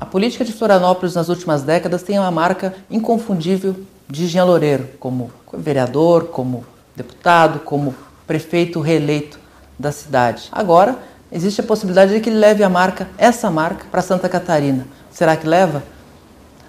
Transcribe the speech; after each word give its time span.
A 0.00 0.06
política 0.06 0.46
de 0.46 0.52
Florianópolis 0.52 1.14
nas 1.14 1.28
últimas 1.28 1.62
décadas 1.62 2.02
tem 2.02 2.18
uma 2.18 2.30
marca 2.30 2.74
inconfundível 2.90 3.76
de 4.08 4.26
Jean 4.26 4.44
Loureiro, 4.44 4.88
como 4.98 5.30
vereador, 5.52 6.28
como 6.28 6.64
deputado, 6.96 7.60
como 7.60 7.94
prefeito 8.26 8.80
reeleito 8.80 9.38
da 9.78 9.92
cidade. 9.92 10.48
Agora, 10.50 10.96
existe 11.30 11.60
a 11.60 11.64
possibilidade 11.64 12.14
de 12.14 12.20
que 12.20 12.30
ele 12.30 12.38
leve 12.38 12.64
a 12.64 12.68
marca, 12.68 13.08
essa 13.18 13.50
marca, 13.50 13.84
para 13.90 14.00
Santa 14.00 14.26
Catarina. 14.26 14.86
Será 15.10 15.36
que 15.36 15.46
leva? 15.46 15.82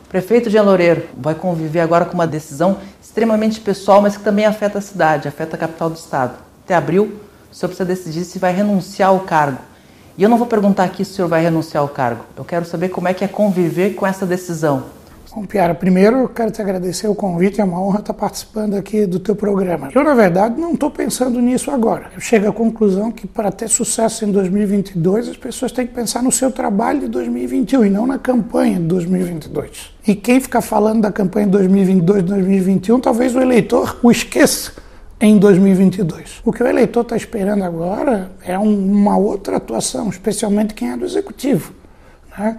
Prefeito 0.10 0.50
Jean 0.50 0.64
Loureiro 0.64 1.08
vai 1.16 1.34
conviver 1.34 1.80
agora 1.80 2.04
com 2.04 2.16
uma 2.16 2.28
decisão 2.28 2.80
extremamente 3.02 3.62
pessoal, 3.62 4.02
mas 4.02 4.18
que 4.18 4.24
também 4.24 4.46
afeta 4.46 4.80
a 4.80 4.82
cidade, 4.82 5.30
afeta 5.30 5.56
a 5.56 5.60
capital 5.60 5.90
do 5.90 5.96
estado. 5.96 6.38
Até 6.66 6.76
abril, 6.76 7.22
o 7.50 7.56
senhor 7.56 7.70
precisa 7.70 7.86
decidir 7.86 8.26
se 8.26 8.40
vai 8.40 8.52
renunciar 8.52 9.10
ao 9.10 9.22
cargo. 9.22 9.71
E 10.18 10.24
eu 10.24 10.30
não 10.30 10.38
vou 10.38 10.48
perguntar 10.48 10.84
aqui 10.84 11.06
se 11.06 11.12
o 11.12 11.16
senhor 11.16 11.28
vai 11.28 11.42
renunciar 11.42 11.82
ao 11.82 11.90
cargo. 11.90 12.26
Eu 12.38 12.44
quero 12.44 12.66
saber 12.66 12.90
como 12.90 13.08
é 13.08 13.14
que 13.14 13.24
é 13.24 13.28
conviver 13.28 13.96
com 13.96 14.06
essa 14.06 14.26
decisão. 14.26 14.84
Bom, 15.34 15.46
Piara, 15.46 15.74
primeiro 15.74 16.18
eu 16.18 16.28
quero 16.28 16.52
te 16.52 16.62
agradecer 16.62 17.08
o 17.08 17.16
convite, 17.16 17.62
é 17.62 17.64
uma 17.64 17.82
honra 17.82 18.00
estar 18.00 18.14
participando 18.14 18.76
aqui 18.76 19.06
do 19.06 19.18
teu 19.18 19.34
programa. 19.34 19.90
Eu, 19.96 20.04
na 20.04 20.14
verdade, 20.14 20.60
não 20.60 20.74
estou 20.74 20.92
pensando 20.92 21.40
nisso 21.40 21.72
agora. 21.72 22.12
Eu 22.14 22.20
chego 22.20 22.50
à 22.50 22.52
conclusão 22.52 23.10
que 23.14 23.26
para 23.26 23.50
ter 23.50 23.70
sucesso 23.70 24.26
em 24.26 24.32
2022, 24.32 25.30
as 25.30 25.38
pessoas 25.38 25.72
têm 25.72 25.88
que 25.88 25.94
pensar 25.94 26.22
no 26.22 26.34
seu 26.34 26.52
trabalho 26.52 27.00
de 27.00 27.08
2021 27.08 27.86
e 27.86 27.90
não 27.90 28.06
na 28.06 28.20
campanha 28.20 28.78
de 28.78 28.84
2022. 28.88 29.94
E 30.06 30.16
quem 30.16 30.42
ficar 30.42 30.60
falando 30.60 31.00
da 31.00 31.12
campanha 31.14 31.46
de 31.46 31.54
2022 31.54 32.24
2021, 32.24 33.00
talvez 33.00 33.34
o 33.34 33.40
eleitor 33.40 34.00
o 34.04 34.12
esqueça 34.12 34.81
em 35.22 35.38
2022. 35.38 36.42
O 36.44 36.52
que 36.52 36.64
o 36.64 36.68
eleitor 36.68 37.02
está 37.02 37.16
esperando 37.16 37.64
agora 37.64 38.32
é 38.44 38.58
uma 38.58 39.16
outra 39.16 39.58
atuação, 39.58 40.10
especialmente 40.10 40.74
quem 40.74 40.90
é 40.90 40.98
do 40.98 41.06
executivo. 41.06 41.72
Né? 42.36 42.58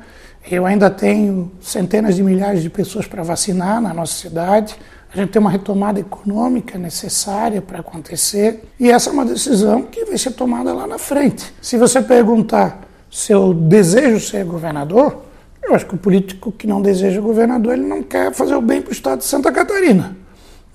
Eu 0.49 0.65
ainda 0.65 0.89
tenho 0.89 1.51
centenas 1.61 2.15
de 2.15 2.23
milhares 2.23 2.63
de 2.63 2.71
pessoas 2.71 3.07
para 3.07 3.25
vacinar 3.25 3.81
na 3.81 3.93
nossa 3.93 4.15
cidade. 4.15 4.77
A 5.13 5.17
gente 5.17 5.31
tem 5.31 5.41
uma 5.41 5.51
retomada 5.51 5.99
econômica 5.99 6.79
necessária 6.79 7.61
para 7.61 7.81
acontecer. 7.81 8.63
E 8.79 8.91
essa 8.91 9.11
é 9.11 9.13
uma 9.13 9.25
decisão 9.25 9.83
que 9.83 10.05
vai 10.05 10.17
ser 10.17 10.31
tomada 10.31 10.73
lá 10.73 10.87
na 10.87 10.99
frente. 10.99 11.53
Se 11.61 11.77
você 11.77 12.01
perguntar 12.01 12.81
se 13.11 13.33
eu 13.33 13.53
desejo 13.53 14.25
ser 14.25 14.45
governador, 14.45 15.23
eu 15.63 15.75
acho 15.75 15.87
que 15.87 15.95
o 15.95 15.99
político 15.99 16.53
que 16.53 16.67
não 16.67 16.81
deseja 16.81 17.21
governador, 17.21 17.75
ele 17.75 17.87
não 17.87 18.03
quer 18.05 18.33
fazer 18.33 18.55
o 18.55 18.61
bem 18.61 18.81
para 18.81 18.91
o 18.91 18.93
estado 18.93 19.19
de 19.19 19.25
Santa 19.25 19.51
Catarina. 19.51 20.17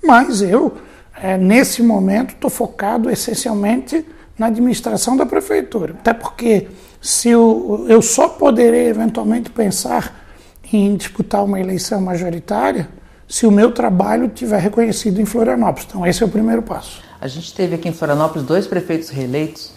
Mas 0.02 0.40
eu, 0.40 0.76
é, 1.22 1.36
nesse 1.36 1.82
momento, 1.82 2.34
estou 2.34 2.50
focado 2.50 3.10
essencialmente 3.10 4.04
na 4.38 4.46
administração 4.46 5.16
da 5.16 5.26
prefeitura. 5.26 5.94
Até 5.98 6.12
porque 6.12 6.68
se 7.00 7.28
eu, 7.28 7.86
eu 7.88 8.00
só 8.00 8.28
poderei 8.28 8.88
eventualmente 8.88 9.50
pensar 9.50 10.26
em 10.72 10.96
disputar 10.96 11.44
uma 11.44 11.58
eleição 11.58 12.00
majoritária 12.00 12.88
se 13.26 13.46
o 13.46 13.50
meu 13.50 13.72
trabalho 13.72 14.28
tiver 14.28 14.58
reconhecido 14.58 15.20
em 15.20 15.24
Florianópolis. 15.24 15.86
Então, 15.88 16.06
esse 16.06 16.22
é 16.22 16.26
o 16.26 16.28
primeiro 16.28 16.62
passo. 16.62 17.02
A 17.20 17.28
gente 17.28 17.52
teve 17.52 17.74
aqui 17.74 17.88
em 17.88 17.92
Florianópolis 17.92 18.46
dois 18.46 18.66
prefeitos 18.66 19.08
reeleitos 19.08 19.72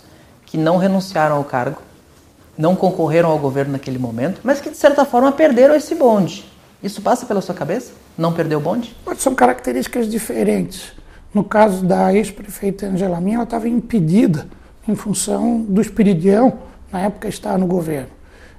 que 0.46 0.58
não 0.58 0.78
renunciaram 0.78 1.38
ao 1.38 1.44
cargo, 1.44 1.82
não 2.58 2.76
concorreram 2.76 3.30
ao 3.30 3.40
governo 3.40 3.74
naquele 3.74 3.98
momento, 3.98 4.42
mas 4.44 4.62
que 4.62 4.70
de 4.70 4.78
certa 4.78 5.06
forma 5.06 5.32
perderam 5.32 5.76
esse 5.76 5.96
bonde. 5.96 6.46
Isso 6.84 7.02
passa 7.02 7.26
pela 7.26 7.42
sua 7.42 7.56
cabeça? 7.56 7.92
Não 8.18 8.34
perder 8.34 8.56
o 8.56 8.60
bonde? 8.60 8.96
Mas 9.06 9.22
são 9.22 9.34
características 9.34 10.10
diferentes. 10.10 10.94
No 11.34 11.44
caso 11.44 11.86
da 11.86 12.14
ex-prefeita 12.14 12.88
Angela 12.88 13.22
Minha, 13.22 13.36
ela 13.36 13.44
estava 13.44 13.68
impedida 13.70 14.48
em 14.88 14.96
função 14.96 15.62
do 15.62 15.82
espiridião 15.82 16.58
na 16.92 17.02
época 17.02 17.28
estava 17.28 17.58
no 17.58 17.66
governo. 17.66 18.10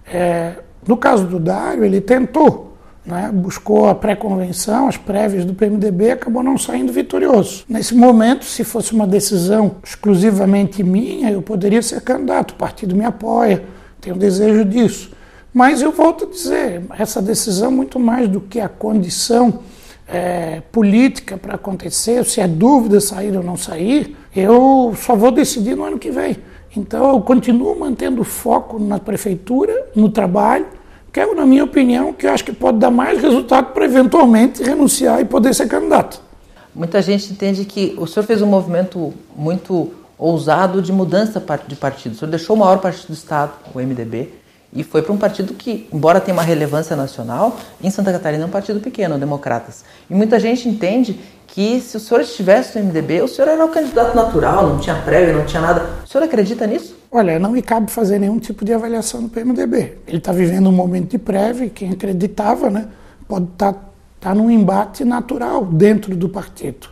É, 0.07 0.55
no 0.87 0.97
caso 0.97 1.27
do 1.27 1.39
Dário, 1.39 1.85
ele 1.85 2.01
tentou, 2.01 2.77
né, 3.05 3.31
buscou 3.33 3.89
a 3.89 3.95
pré-convenção, 3.95 4.89
as 4.89 4.97
prévias 4.97 5.45
do 5.45 5.55
PMDB, 5.55 6.13
acabou 6.13 6.43
não 6.43 6.57
saindo 6.57 6.93
vitorioso. 6.93 7.65
Nesse 7.69 7.95
momento, 7.95 8.45
se 8.45 8.65
fosse 8.65 8.93
uma 8.93 9.07
decisão 9.07 9.77
exclusivamente 9.85 10.83
minha, 10.83 11.31
eu 11.31 11.43
poderia 11.43 11.83
ser 11.83 12.01
candidato, 12.01 12.53
o 12.53 12.55
partido 12.55 12.97
me 12.97 13.05
apoia, 13.05 13.63
tenho 14.01 14.17
desejo 14.17 14.65
disso. 14.65 15.13
Mas 15.53 15.83
eu 15.83 15.93
volto 15.93 16.25
a 16.25 16.29
dizer, 16.29 16.83
essa 16.99 17.21
decisão, 17.21 17.71
muito 17.71 18.01
mais 18.01 18.27
do 18.27 18.41
que 18.41 18.59
a 18.59 18.69
condição 18.69 19.61
é, 20.13 20.63
política 20.71 21.37
para 21.37 21.55
acontecer, 21.55 22.25
se 22.25 22.41
é 22.41 22.47
dúvida 22.47 23.01
sair 23.01 23.37
ou 23.37 23.43
não 23.43 23.57
sair, 23.57 24.17
eu 24.35 24.95
só 24.97 25.17
vou 25.17 25.31
decidir 25.31 25.75
no 25.75 25.85
ano 25.85 25.99
que 25.99 26.11
vem. 26.11 26.37
Então 26.77 27.11
eu 27.11 27.21
continuo 27.21 27.79
mantendo 27.79 28.23
foco 28.25 28.79
na 28.79 28.99
prefeitura, 28.99 29.89
no 29.95 30.09
trabalho, 30.11 30.67
que 31.13 31.21
é, 31.21 31.35
na 31.35 31.45
minha 31.45 31.65
opinião, 31.65 32.13
que 32.13 32.27
eu 32.27 32.33
acho 32.33 32.45
que 32.45 32.53
pode 32.53 32.79
dar 32.79 32.91
mais 32.91 33.21
resultado 33.21 33.73
para 33.73 33.85
eventualmente 33.85 34.63
renunciar 34.63 35.21
e 35.21 35.25
poder 35.25 35.55
ser 35.55 35.69
candidato. 35.69 36.21
Muita 36.75 37.03
gente 37.03 37.31
entende 37.33 37.65
que 37.67 37.95
o 37.99 38.07
senhor 38.07 38.25
fez 38.25 38.41
um 38.41 38.47
movimento 38.47 39.13
muito 39.37 39.93
ousado 40.17 40.81
de 40.81 40.93
mudança 40.93 41.43
de 41.67 41.77
partido. 41.77 42.13
O 42.13 42.15
senhor 42.17 42.31
deixou 42.31 42.57
o 42.57 42.59
maior 42.59 42.79
partido 42.79 43.09
do 43.09 43.13
Estado, 43.13 43.53
o 43.75 43.79
MDB, 43.79 44.31
e 44.73 44.83
foi 44.83 45.03
para 45.03 45.13
um 45.13 45.19
partido 45.19 45.53
que, 45.53 45.87
embora 45.93 46.19
tenha 46.19 46.35
uma 46.35 46.43
relevância 46.43 46.97
nacional, 46.97 47.59
em 47.83 47.91
Santa 47.91 48.11
Catarina 48.11 48.45
é 48.45 48.47
um 48.47 48.51
partido 48.51 48.81
pequeno, 48.81 49.19
Democratas. 49.19 49.85
E 50.09 50.15
muita 50.15 50.41
gente 50.41 50.67
entende 50.67 51.21
que 51.47 51.79
se 51.83 51.99
o 51.99 52.01
senhor 52.01 52.23
estivesse 52.23 52.79
no 52.79 52.87
MDB, 52.87 53.21
o 53.21 53.29
senhor 53.29 53.49
era 53.49 53.63
o 53.63 53.69
candidato 53.69 54.17
natural, 54.17 54.67
não 54.67 54.79
tinha 54.79 54.97
prévia, 54.97 55.35
não 55.35 55.45
tinha 55.45 55.61
nada. 55.61 55.87
O 56.03 56.09
senhor 56.09 56.25
acredita 56.25 56.67
nisso? 56.67 56.97
Olha, 57.11 57.39
não 57.39 57.53
me 57.53 57.61
cabe 57.61 57.91
fazer 57.91 58.19
nenhum 58.19 58.39
tipo 58.39 58.65
de 58.65 58.73
avaliação 58.73 59.21
no 59.21 59.29
PMDB. 59.29 59.99
Ele 60.07 60.17
está 60.17 60.33
vivendo 60.33 60.71
um 60.71 60.73
momento 60.73 61.11
de 61.11 61.19
prévia, 61.19 61.69
quem 61.69 61.91
acreditava, 61.91 62.71
né, 62.71 62.89
pode 63.29 63.45
estar 63.53 63.75
tá, 63.75 63.81
tá 64.19 64.35
num 64.35 64.51
embate 64.51 65.05
natural 65.05 65.67
dentro 65.67 66.17
do 66.17 66.31
partido. 66.31 66.89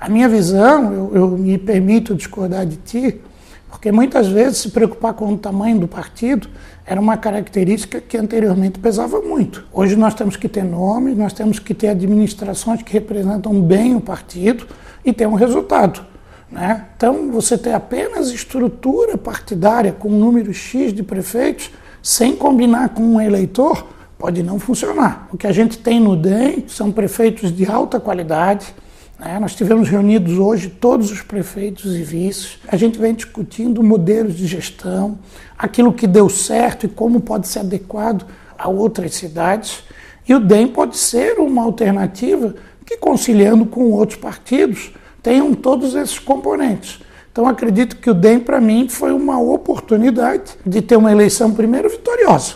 A 0.00 0.08
minha 0.08 0.28
visão, 0.28 0.92
eu, 0.92 1.10
eu 1.12 1.28
me 1.30 1.58
permito 1.58 2.14
discordar 2.14 2.64
de 2.64 2.76
ti, 2.76 3.20
porque 3.68 3.90
muitas 3.90 4.28
vezes 4.28 4.58
se 4.58 4.70
preocupar 4.70 5.14
com 5.14 5.32
o 5.32 5.36
tamanho 5.36 5.80
do 5.80 5.88
partido 5.88 6.48
era 6.90 7.00
uma 7.00 7.16
característica 7.16 8.00
que 8.00 8.16
anteriormente 8.16 8.80
pesava 8.80 9.20
muito. 9.20 9.64
Hoje 9.72 9.94
nós 9.94 10.12
temos 10.12 10.36
que 10.36 10.48
ter 10.48 10.64
nomes, 10.64 11.16
nós 11.16 11.32
temos 11.32 11.60
que 11.60 11.72
ter 11.72 11.86
administrações 11.86 12.82
que 12.82 12.92
representam 12.92 13.62
bem 13.62 13.94
o 13.94 14.00
partido 14.00 14.66
e 15.04 15.12
ter 15.12 15.28
um 15.28 15.34
resultado. 15.34 16.04
Né? 16.50 16.86
Então, 16.96 17.30
você 17.30 17.56
ter 17.56 17.74
apenas 17.74 18.32
estrutura 18.32 19.16
partidária 19.16 19.92
com 19.92 20.08
um 20.08 20.18
número 20.18 20.52
X 20.52 20.92
de 20.92 21.04
prefeitos, 21.04 21.70
sem 22.02 22.34
combinar 22.34 22.88
com 22.88 23.04
um 23.04 23.20
eleitor, 23.20 23.86
pode 24.18 24.42
não 24.42 24.58
funcionar. 24.58 25.28
O 25.32 25.36
que 25.36 25.46
a 25.46 25.52
gente 25.52 25.78
tem 25.78 26.00
no 26.00 26.16
DEM 26.16 26.64
são 26.66 26.90
prefeitos 26.90 27.54
de 27.54 27.70
alta 27.70 28.00
qualidade, 28.00 28.74
né? 29.20 29.38
Nós 29.38 29.54
tivemos 29.54 29.88
reunidos 29.88 30.38
hoje 30.38 30.70
todos 30.70 31.10
os 31.10 31.20
prefeitos 31.20 31.94
e 31.94 32.02
vices. 32.02 32.58
A 32.66 32.76
gente 32.76 32.98
vem 32.98 33.14
discutindo 33.14 33.82
modelos 33.82 34.34
de 34.34 34.46
gestão, 34.46 35.18
aquilo 35.58 35.92
que 35.92 36.06
deu 36.06 36.30
certo 36.30 36.86
e 36.86 36.88
como 36.88 37.20
pode 37.20 37.46
ser 37.46 37.58
adequado 37.58 38.26
a 38.58 38.68
outras 38.70 39.14
cidades. 39.14 39.84
E 40.26 40.34
o 40.34 40.40
DEM 40.40 40.68
pode 40.68 40.96
ser 40.96 41.38
uma 41.38 41.62
alternativa 41.62 42.54
que, 42.86 42.96
conciliando 42.96 43.66
com 43.66 43.90
outros 43.90 44.18
partidos, 44.18 44.90
tenham 45.22 45.52
todos 45.54 45.94
esses 45.94 46.18
componentes. 46.18 47.00
Então, 47.30 47.46
acredito 47.46 47.96
que 47.96 48.08
o 48.08 48.14
DEM, 48.14 48.40
para 48.40 48.58
mim, 48.58 48.88
foi 48.88 49.12
uma 49.12 49.38
oportunidade 49.38 50.52
de 50.64 50.80
ter 50.80 50.96
uma 50.96 51.12
eleição, 51.12 51.52
primeiro, 51.52 51.90
vitoriosa. 51.90 52.54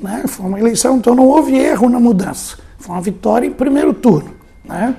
Né? 0.00 0.24
Foi 0.26 0.46
uma 0.46 0.58
eleição, 0.58 0.96
então 0.96 1.14
não 1.14 1.26
houve 1.26 1.56
erro 1.56 1.90
na 1.90 2.00
mudança. 2.00 2.56
Foi 2.78 2.94
uma 2.94 3.02
vitória 3.02 3.46
em 3.46 3.52
primeiro 3.52 3.92
turno. 3.92 4.34
Né? 4.64 4.96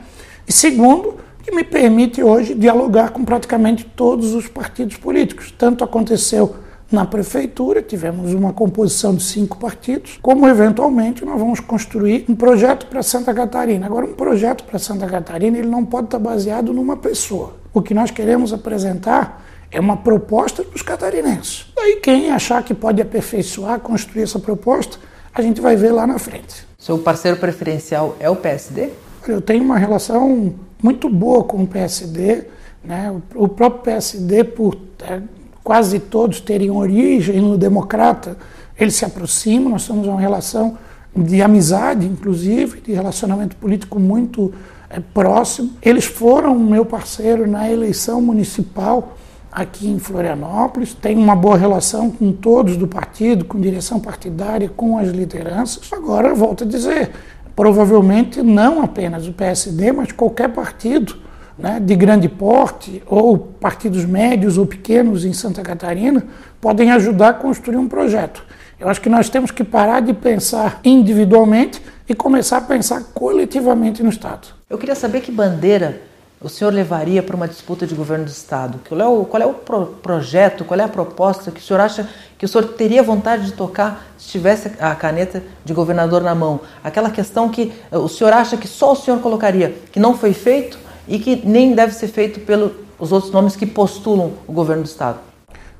E 0.47 0.53
segundo, 0.53 1.17
que 1.43 1.53
me 1.53 1.63
permite 1.63 2.23
hoje 2.23 2.53
dialogar 2.53 3.09
com 3.09 3.25
praticamente 3.25 3.83
todos 3.83 4.33
os 4.33 4.47
partidos 4.47 4.97
políticos. 4.97 5.53
Tanto 5.57 5.83
aconteceu 5.83 6.55
na 6.91 7.05
prefeitura, 7.05 7.81
tivemos 7.81 8.33
uma 8.33 8.53
composição 8.53 9.13
de 9.13 9.23
cinco 9.23 9.57
partidos, 9.57 10.17
como 10.21 10.47
eventualmente 10.47 11.25
nós 11.25 11.37
vamos 11.37 11.59
construir 11.59 12.25
um 12.29 12.35
projeto 12.35 12.87
para 12.87 13.03
Santa 13.03 13.33
Catarina. 13.33 13.85
Agora, 13.85 14.05
um 14.05 14.13
projeto 14.13 14.63
para 14.63 14.79
Santa 14.79 15.05
Catarina 15.05 15.57
ele 15.57 15.67
não 15.67 15.83
pode 15.83 16.07
estar 16.07 16.19
baseado 16.19 16.73
numa 16.73 16.95
pessoa. 16.95 17.55
O 17.73 17.81
que 17.81 17.93
nós 17.93 18.09
queremos 18.09 18.53
apresentar 18.53 19.45
é 19.69 19.79
uma 19.81 19.97
proposta 19.97 20.63
dos 20.63 20.81
catarinenses. 20.81 21.65
Aí 21.77 21.97
quem 21.97 22.31
achar 22.31 22.63
que 22.63 22.73
pode 22.73 23.01
aperfeiçoar, 23.01 23.81
construir 23.81 24.23
essa 24.23 24.39
proposta, 24.39 24.97
a 25.33 25.41
gente 25.41 25.59
vai 25.59 25.75
ver 25.75 25.91
lá 25.91 26.07
na 26.07 26.17
frente. 26.17 26.65
Seu 26.77 26.97
parceiro 26.97 27.37
preferencial 27.37 28.15
é 28.17 28.29
o 28.29 28.35
PSD? 28.35 28.89
Eu 29.31 29.41
tenho 29.41 29.63
uma 29.63 29.77
relação 29.77 30.53
muito 30.81 31.09
boa 31.09 31.43
com 31.43 31.63
o 31.63 31.67
PSD. 31.67 32.45
Né? 32.83 33.13
O 33.35 33.47
próprio 33.47 33.83
PSD, 33.83 34.43
por 34.43 34.77
é, 35.01 35.21
quase 35.63 35.99
todos 35.99 36.39
terem 36.39 36.71
origem 36.71 37.41
no 37.41 37.57
democrata, 37.57 38.37
eles 38.79 38.95
se 38.95 39.05
aproximam, 39.05 39.69
nós 39.69 39.87
temos 39.87 40.07
uma 40.07 40.19
relação 40.19 40.77
de 41.15 41.41
amizade, 41.41 42.05
inclusive, 42.05 42.81
de 42.81 42.93
relacionamento 42.93 43.55
político 43.55 43.99
muito 43.99 44.53
é, 44.89 44.99
próximo. 44.99 45.71
Eles 45.81 46.05
foram 46.05 46.57
meu 46.57 46.85
parceiro 46.85 47.47
na 47.47 47.69
eleição 47.69 48.21
municipal 48.21 49.17
aqui 49.51 49.89
em 49.89 49.97
Florianópolis, 49.97 50.93
tem 50.93 51.17
uma 51.17 51.35
boa 51.35 51.57
relação 51.57 52.11
com 52.11 52.31
todos 52.31 52.77
do 52.77 52.87
partido, 52.87 53.43
com 53.43 53.59
direção 53.59 53.99
partidária, 53.99 54.69
com 54.69 54.99
as 54.99 55.07
lideranças. 55.09 55.91
Agora, 55.91 56.35
volto 56.35 56.63
a 56.63 56.67
dizer, 56.67 57.09
provavelmente 57.57 58.43
não 58.43 58.83
apenas 58.83 59.27
o 59.27 59.33
PSD, 59.33 59.91
mas 59.91 60.11
qualquer 60.11 60.49
partido 60.49 61.17
né, 61.57 61.79
de 61.79 61.95
grande 61.95 62.29
porte, 62.29 63.01
ou 63.07 63.35
partidos 63.35 64.05
médios 64.05 64.59
ou 64.59 64.67
pequenos 64.67 65.25
em 65.25 65.33
Santa 65.33 65.63
Catarina, 65.63 66.23
podem 66.61 66.91
ajudar 66.91 67.29
a 67.29 67.33
construir 67.33 67.77
um 67.77 67.87
projeto. 67.87 68.45
Eu 68.79 68.87
acho 68.87 69.01
que 69.01 69.09
nós 69.09 69.27
temos 69.27 69.49
que 69.49 69.63
parar 69.63 70.01
de 70.01 70.13
pensar 70.13 70.79
individualmente 70.83 71.81
e 72.07 72.13
começar 72.13 72.57
a 72.57 72.61
pensar 72.61 73.01
coletivamente 73.11 74.03
no 74.03 74.09
Estado. 74.09 74.49
Eu 74.69 74.77
queria 74.77 74.93
saber 74.93 75.21
que 75.21 75.31
bandeira 75.31 76.03
o 76.39 76.47
senhor 76.47 76.71
levaria 76.71 77.23
para 77.23 77.35
uma 77.35 77.47
disputa 77.47 77.87
de 77.87 77.95
governo 77.95 78.25
do 78.25 78.29
Estado? 78.29 78.79
Qual 78.87 79.01
é 79.01 79.07
o, 79.07 79.25
qual 79.25 79.41
é 79.41 79.45
o 79.45 79.53
pro 79.53 79.87
projeto, 79.87 80.63
qual 80.63 80.79
é 80.79 80.83
a 80.83 80.87
proposta 80.87 81.49
que 81.49 81.59
o 81.59 81.63
senhor 81.63 81.79
acha 81.79 82.07
que 82.37 82.45
o 82.45 82.47
senhor 82.47 82.65
teria 82.73 83.01
vontade 83.01 83.45
de 83.45 83.53
tocar 83.53 84.07
se 84.17 84.29
tivesse 84.29 84.71
a 84.79 84.93
caneta 84.93 85.41
de 85.65 85.73
governador 85.73 86.21
na 86.21 86.35
mão? 86.35 86.59
Aquela 86.83 87.09
questão 87.09 87.49
que 87.49 87.73
eh, 87.91 87.97
o 87.97 88.07
senhor 88.07 88.33
acha 88.33 88.55
que 88.55 88.67
só 88.67 88.91
o 88.91 88.95
senhor 88.95 89.19
colocaria, 89.19 89.75
que 89.91 89.99
não 89.99 90.15
foi 90.15 90.31
feito 90.31 90.77
e 91.07 91.17
que 91.17 91.41
nem 91.43 91.73
deve 91.73 91.93
ser 91.93 92.07
feito 92.07 92.39
pelos 92.41 93.11
outros 93.11 93.31
nomes 93.31 93.55
que 93.55 93.65
postulam 93.65 94.33
o 94.45 94.53
governo 94.53 94.83
do 94.83 94.87
Estado? 94.87 95.19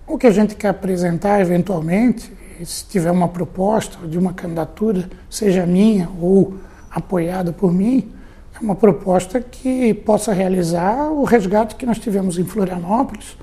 O 0.08 0.18
que 0.18 0.26
a 0.26 0.32
gente 0.32 0.56
quer 0.56 0.70
apresentar, 0.70 1.40
eventualmente, 1.40 2.34
se 2.66 2.84
tiver 2.86 3.12
uma 3.12 3.28
proposta 3.28 4.08
de 4.08 4.18
uma 4.18 4.34
candidatura, 4.34 5.08
seja 5.30 5.68
minha 5.68 6.10
ou 6.20 6.56
apoiada 6.90 7.52
por 7.52 7.72
mim, 7.72 8.12
uma 8.62 8.76
proposta 8.76 9.40
que 9.40 9.94
possa 9.94 10.34
realizar 10.34 11.12
o 11.12 11.24
resgate 11.24 11.76
que 11.76 11.86
nós 11.86 12.00
tivemos 12.00 12.38
em 12.38 12.44
Florianópolis 12.44 13.38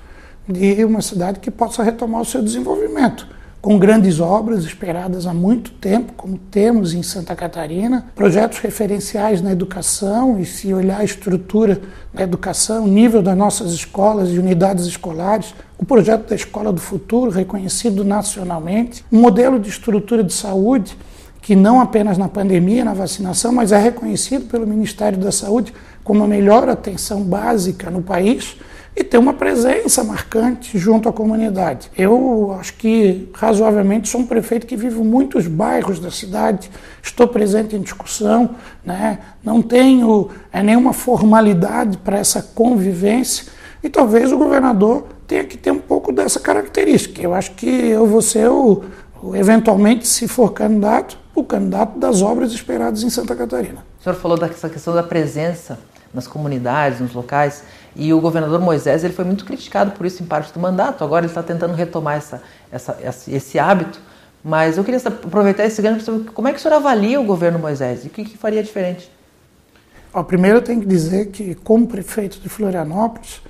de 0.47 0.83
uma 0.85 1.01
cidade 1.01 1.39
que 1.39 1.49
possa 1.49 1.83
retomar 1.83 2.21
o 2.21 2.25
seu 2.25 2.41
desenvolvimento 2.41 3.27
com 3.65 3.79
grandes 3.79 4.19
obras 4.19 4.63
esperadas 4.63 5.25
há 5.25 5.33
muito 5.33 5.71
tempo, 5.71 6.13
como 6.15 6.37
temos 6.37 6.93
em 6.93 7.01
Santa 7.01 7.35
Catarina, 7.35 8.05
projetos 8.13 8.59
referenciais 8.59 9.41
na 9.41 9.51
educação, 9.51 10.39
e 10.39 10.45
se 10.45 10.71
olhar 10.71 10.99
a 10.99 11.03
estrutura 11.03 11.81
da 12.13 12.21
educação, 12.21 12.83
o 12.83 12.87
nível 12.87 13.23
das 13.23 13.35
nossas 13.35 13.71
escolas 13.71 14.29
e 14.29 14.37
unidades 14.37 14.85
escolares, 14.85 15.55
o 15.79 15.83
projeto 15.83 16.29
da 16.29 16.35
Escola 16.35 16.71
do 16.71 16.79
Futuro, 16.79 17.31
reconhecido 17.31 18.05
nacionalmente, 18.05 19.03
um 19.11 19.19
modelo 19.19 19.59
de 19.59 19.67
estrutura 19.67 20.23
de 20.23 20.31
saúde 20.31 20.95
que 21.45 21.55
não 21.55 21.79
apenas 21.79 22.17
na 22.17 22.27
pandemia, 22.27 22.83
na 22.83 22.95
vacinação, 22.95 23.51
mas 23.51 23.71
é 23.71 23.77
reconhecido 23.77 24.47
pelo 24.47 24.65
Ministério 24.65 25.19
da 25.19 25.31
Saúde 25.31 25.71
como 26.03 26.23
a 26.23 26.27
melhor 26.27 26.67
atenção 26.67 27.21
básica 27.21 27.91
no 27.91 28.01
país 28.01 28.57
e 28.95 29.03
ter 29.03 29.19
uma 29.19 29.31
presença 29.31 30.03
marcante 30.03 30.75
junto 30.75 31.07
à 31.07 31.13
comunidade. 31.13 31.91
Eu 31.95 32.57
acho 32.59 32.73
que, 32.73 33.29
razoavelmente, 33.31 34.09
sou 34.09 34.21
um 34.21 34.25
prefeito 34.25 34.65
que 34.65 34.75
vive 34.75 34.97
muitos 35.03 35.45
bairros 35.45 35.99
da 35.99 36.09
cidade, 36.09 36.67
estou 37.03 37.27
presente 37.27 37.75
em 37.75 37.81
discussão, 37.81 38.55
né? 38.83 39.19
não 39.43 39.61
tenho 39.61 40.29
é, 40.51 40.63
nenhuma 40.63 40.93
formalidade 40.93 41.99
para 41.99 42.17
essa 42.17 42.41
convivência 42.41 43.45
e 43.83 43.89
talvez 43.89 44.31
o 44.31 44.37
governador 44.39 45.09
tenha 45.27 45.43
que 45.43 45.59
ter 45.59 45.69
um 45.69 45.77
pouco 45.77 46.11
dessa 46.11 46.39
característica. 46.39 47.21
Eu 47.21 47.35
acho 47.35 47.51
que 47.51 47.69
eu 47.69 48.07
vou 48.07 48.23
ser, 48.23 48.49
o 48.49 48.81
eventualmente, 49.35 50.07
se 50.07 50.27
for 50.27 50.51
candidato, 50.51 51.23
o 51.35 51.43
candidato 51.43 51.99
das 51.99 52.21
obras 52.21 52.53
esperadas 52.53 53.03
em 53.03 53.09
Santa 53.09 53.35
Catarina. 53.35 53.85
O 53.99 54.03
senhor 54.03 54.15
falou 54.15 54.37
dessa 54.37 54.69
questão 54.69 54.95
da 54.95 55.03
presença 55.03 55.77
nas 56.13 56.27
comunidades, 56.27 57.01
nos 57.01 57.13
locais. 57.13 57.63
E 57.95 58.13
o 58.13 58.21
governador 58.21 58.59
Moisés 58.61 59.03
ele 59.03 59.13
foi 59.13 59.25
muito 59.25 59.43
criticado 59.43 59.91
por 59.91 60.05
isso 60.05 60.23
em 60.23 60.25
parte 60.25 60.53
do 60.53 60.59
mandato. 60.59 61.03
Agora 61.03 61.25
ele 61.25 61.31
está 61.31 61.43
tentando 61.43 61.73
retomar 61.73 62.15
essa, 62.15 62.41
essa, 62.71 63.27
esse 63.27 63.59
hábito. 63.59 63.99
Mas 64.41 64.77
eu 64.77 64.83
queria 64.83 65.01
aproveitar 65.05 65.65
esse 65.65 65.81
gancho 65.81 66.03
para 66.03 66.05
saber 66.05 66.31
como 66.31 66.47
é 66.47 66.53
que 66.53 66.59
o 66.59 66.61
senhor 66.61 66.75
avalia 66.75 67.19
o 67.19 67.25
governo 67.25 67.59
Moisés 67.59 68.05
e 68.05 68.07
o 68.07 68.09
que, 68.11 68.23
que 68.23 68.37
faria 68.37 68.63
diferente? 68.63 69.11
Ó, 70.13 70.23
primeiro 70.23 70.59
eu 70.59 70.61
tenho 70.61 70.79
que 70.79 70.87
dizer 70.87 71.27
que, 71.31 71.55
como 71.55 71.87
prefeito 71.87 72.39
de 72.39 72.47
Florianópolis, 72.47 73.41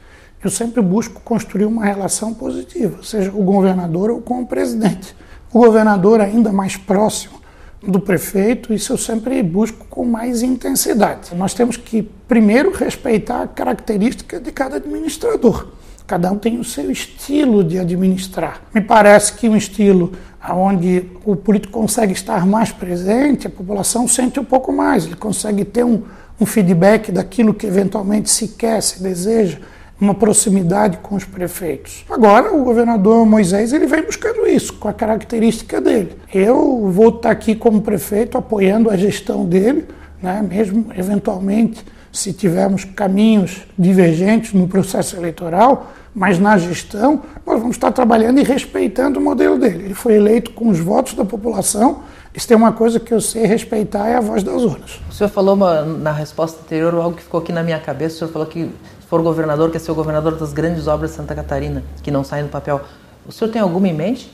eu 0.43 0.49
sempre 0.49 0.81
busco 0.81 1.21
construir 1.21 1.65
uma 1.65 1.83
relação 1.83 2.33
positiva, 2.33 3.03
seja 3.03 3.29
o 3.29 3.43
governador 3.43 4.09
ou 4.09 4.21
com 4.21 4.41
o 4.41 4.47
presidente. 4.47 5.15
O 5.51 5.59
governador 5.59 6.21
ainda 6.21 6.51
mais 6.51 6.77
próximo 6.77 7.44
do 7.91 7.99
prefeito, 7.99 8.73
isso 8.73 8.93
eu 8.93 8.97
sempre 8.97 9.41
busco 9.41 9.85
com 9.89 10.05
mais 10.05 10.41
intensidade. 10.41 11.35
Nós 11.35 11.53
temos 11.53 11.77
que, 11.77 12.03
primeiro, 12.27 12.71
respeitar 12.71 13.43
a 13.43 13.47
característica 13.47 14.39
de 14.39 14.51
cada 14.51 14.77
administrador. 14.77 15.67
Cada 16.07 16.31
um 16.31 16.37
tem 16.37 16.59
o 16.59 16.63
seu 16.63 16.91
estilo 16.91 17.63
de 17.63 17.79
administrar. 17.79 18.61
Me 18.73 18.81
parece 18.81 19.33
que 19.33 19.49
um 19.49 19.55
estilo 19.55 20.13
onde 20.53 21.09
o 21.25 21.35
político 21.35 21.73
consegue 21.73 22.13
estar 22.13 22.45
mais 22.45 22.71
presente, 22.71 23.47
a 23.47 23.49
população 23.49 24.07
sente 24.07 24.39
um 24.39 24.45
pouco 24.45 24.71
mais, 24.71 25.05
ele 25.05 25.15
consegue 25.15 25.65
ter 25.65 25.83
um, 25.83 26.03
um 26.39 26.45
feedback 26.45 27.11
daquilo 27.11 27.53
que 27.53 27.65
eventualmente 27.65 28.29
se 28.29 28.49
quer, 28.49 28.81
se 28.81 29.01
deseja 29.01 29.57
uma 29.99 30.13
proximidade 30.13 30.97
com 30.97 31.15
os 31.15 31.23
prefeitos. 31.23 32.03
Agora, 32.09 32.53
o 32.53 32.63
governador 32.63 33.25
Moisés 33.25 33.71
ele 33.71 33.87
vem 33.87 34.03
buscando 34.03 34.45
isso, 34.45 34.73
com 34.73 34.87
a 34.87 34.93
característica 34.93 35.79
dele. 35.79 36.17
Eu 36.33 36.89
vou 36.89 37.09
estar 37.09 37.31
aqui 37.31 37.55
como 37.55 37.81
prefeito 37.81 38.37
apoiando 38.37 38.89
a 38.89 38.97
gestão 38.97 39.45
dele, 39.45 39.85
né, 40.21 40.45
mesmo 40.47 40.87
eventualmente 40.97 41.83
se 42.11 42.31
tivermos 42.31 42.85
caminhos 42.85 43.63
divergentes 43.77 44.53
no 44.53 44.67
processo 44.67 45.17
eleitoral, 45.17 45.91
mas 46.13 46.39
na 46.39 46.57
gestão 46.57 47.21
nós 47.45 47.59
vamos 47.59 47.75
estar 47.75 47.91
trabalhando 47.91 48.39
e 48.39 48.43
respeitando 48.43 49.19
o 49.19 49.21
modelo 49.21 49.59
dele. 49.59 49.85
Ele 49.85 49.93
foi 49.93 50.15
eleito 50.15 50.51
com 50.51 50.69
os 50.69 50.79
votos 50.79 51.13
da 51.13 51.25
população. 51.25 52.03
Isso 52.33 52.47
tem 52.47 52.55
uma 52.55 52.71
coisa 52.71 53.01
que 53.01 53.13
eu 53.13 53.19
sei 53.19 53.45
respeitar, 53.45 54.07
é 54.07 54.15
a 54.15 54.21
voz 54.21 54.43
das 54.43 54.61
urnas. 54.63 55.01
O 55.09 55.13
senhor 55.13 55.29
falou 55.29 55.55
uma, 55.55 55.81
na 55.81 56.13
resposta 56.13 56.61
anterior 56.61 56.93
algo 56.95 57.17
que 57.17 57.23
ficou 57.23 57.41
aqui 57.41 57.51
na 57.51 57.63
minha 57.63 57.79
cabeça. 57.79 58.15
O 58.15 58.17
senhor 58.19 58.31
falou 58.31 58.47
que 58.47 58.69
for 59.15 59.21
governador, 59.21 59.71
quer 59.71 59.79
ser 59.79 59.91
o 59.91 59.95
governador 59.95 60.35
das 60.35 60.51
grandes 60.51 60.87
obras 60.87 61.11
de 61.11 61.15
Santa 61.15 61.33
Catarina, 61.33 61.83
que 62.03 62.11
não 62.11 62.23
saem 62.23 62.43
do 62.43 62.49
papel. 62.49 62.81
O 63.25 63.31
senhor 63.31 63.49
tem 63.49 63.61
alguma 63.61 63.87
em 63.87 63.93
mente? 63.93 64.29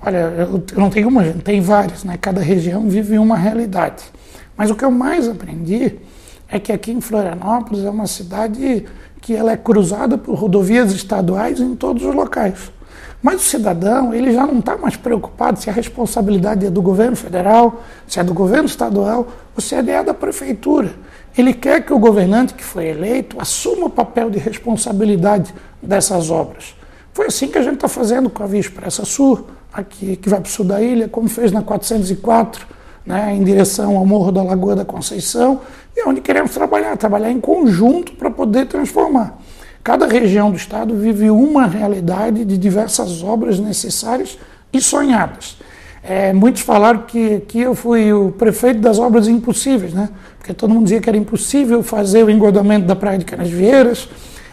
Olha, 0.00 0.18
eu, 0.18 0.62
não 0.76 0.88
tenho 0.88 1.08
uma, 1.08 1.24
tem 1.24 1.60
várias, 1.60 2.04
né? 2.04 2.16
Cada 2.16 2.40
região 2.40 2.88
vive 2.88 3.18
uma 3.18 3.36
realidade. 3.36 4.04
Mas 4.56 4.70
o 4.70 4.76
que 4.76 4.84
eu 4.84 4.90
mais 4.90 5.28
aprendi 5.28 5.98
é 6.48 6.60
que 6.60 6.72
aqui 6.72 6.92
em 6.92 7.00
Florianópolis 7.00 7.84
é 7.84 7.90
uma 7.90 8.06
cidade 8.06 8.86
que 9.20 9.34
ela 9.34 9.50
é 9.50 9.56
cruzada 9.56 10.16
por 10.16 10.36
rodovias 10.36 10.92
estaduais 10.92 11.58
em 11.58 11.74
todos 11.74 12.04
os 12.04 12.14
locais. 12.14 12.70
Mas 13.20 13.42
o 13.42 13.44
cidadão 13.44 14.14
ele 14.14 14.32
já 14.32 14.46
não 14.46 14.60
está 14.60 14.78
mais 14.78 14.96
preocupado 14.96 15.58
se 15.58 15.68
a 15.68 15.72
responsabilidade 15.72 16.64
é 16.66 16.70
do 16.70 16.80
governo 16.80 17.16
federal, 17.16 17.82
se 18.06 18.20
é 18.20 18.24
do 18.24 18.32
governo 18.32 18.66
estadual 18.66 19.26
ou 19.54 19.60
se 19.60 19.74
é 19.74 20.02
da 20.02 20.14
prefeitura. 20.14 20.94
Ele 21.36 21.54
quer 21.54 21.84
que 21.84 21.92
o 21.92 21.98
governante 21.98 22.54
que 22.54 22.64
foi 22.64 22.88
eleito 22.88 23.40
assuma 23.40 23.86
o 23.86 23.90
papel 23.90 24.30
de 24.30 24.38
responsabilidade 24.38 25.54
dessas 25.82 26.30
obras. 26.30 26.74
Foi 27.12 27.26
assim 27.26 27.48
que 27.48 27.58
a 27.58 27.62
gente 27.62 27.74
está 27.74 27.88
fazendo 27.88 28.28
com 28.28 28.42
a 28.42 28.46
Via 28.46 28.60
Expressa 28.60 29.04
Sul, 29.04 29.46
aqui, 29.72 30.16
que 30.16 30.28
vai 30.28 30.40
para 30.40 30.48
o 30.48 30.50
sul 30.50 30.64
da 30.64 30.80
ilha, 30.80 31.08
como 31.08 31.28
fez 31.28 31.52
na 31.52 31.62
404, 31.62 32.66
né, 33.06 33.34
em 33.34 33.42
direção 33.42 33.96
ao 33.96 34.04
Morro 34.04 34.32
da 34.32 34.42
Lagoa 34.42 34.76
da 34.76 34.84
Conceição, 34.84 35.60
e 35.96 36.00
é 36.00 36.06
onde 36.06 36.20
queremos 36.20 36.52
trabalhar, 36.52 36.96
trabalhar 36.96 37.30
em 37.30 37.40
conjunto 37.40 38.12
para 38.12 38.30
poder 38.30 38.66
transformar. 38.66 39.38
Cada 39.82 40.06
região 40.06 40.50
do 40.50 40.56
estado 40.56 40.94
vive 40.94 41.30
uma 41.30 41.66
realidade 41.66 42.44
de 42.44 42.58
diversas 42.58 43.22
obras 43.22 43.58
necessárias 43.58 44.38
e 44.72 44.80
sonhadas. 44.80 45.56
É, 46.02 46.32
muitos 46.32 46.62
falaram 46.62 47.00
que 47.00 47.34
aqui 47.36 47.60
eu 47.60 47.74
fui 47.74 48.12
o 48.12 48.32
prefeito 48.32 48.80
das 48.80 48.98
obras 48.98 49.28
impossíveis, 49.28 49.92
né? 49.92 50.08
Porque 50.38 50.54
todo 50.54 50.72
mundo 50.72 50.84
dizia 50.84 51.00
que 51.00 51.08
era 51.08 51.18
impossível 51.18 51.82
fazer 51.82 52.24
o 52.24 52.30
engordamento 52.30 52.86
da 52.86 52.96
Praia 52.96 53.18
de 53.18 53.24
Canasvieiras, 53.26 54.08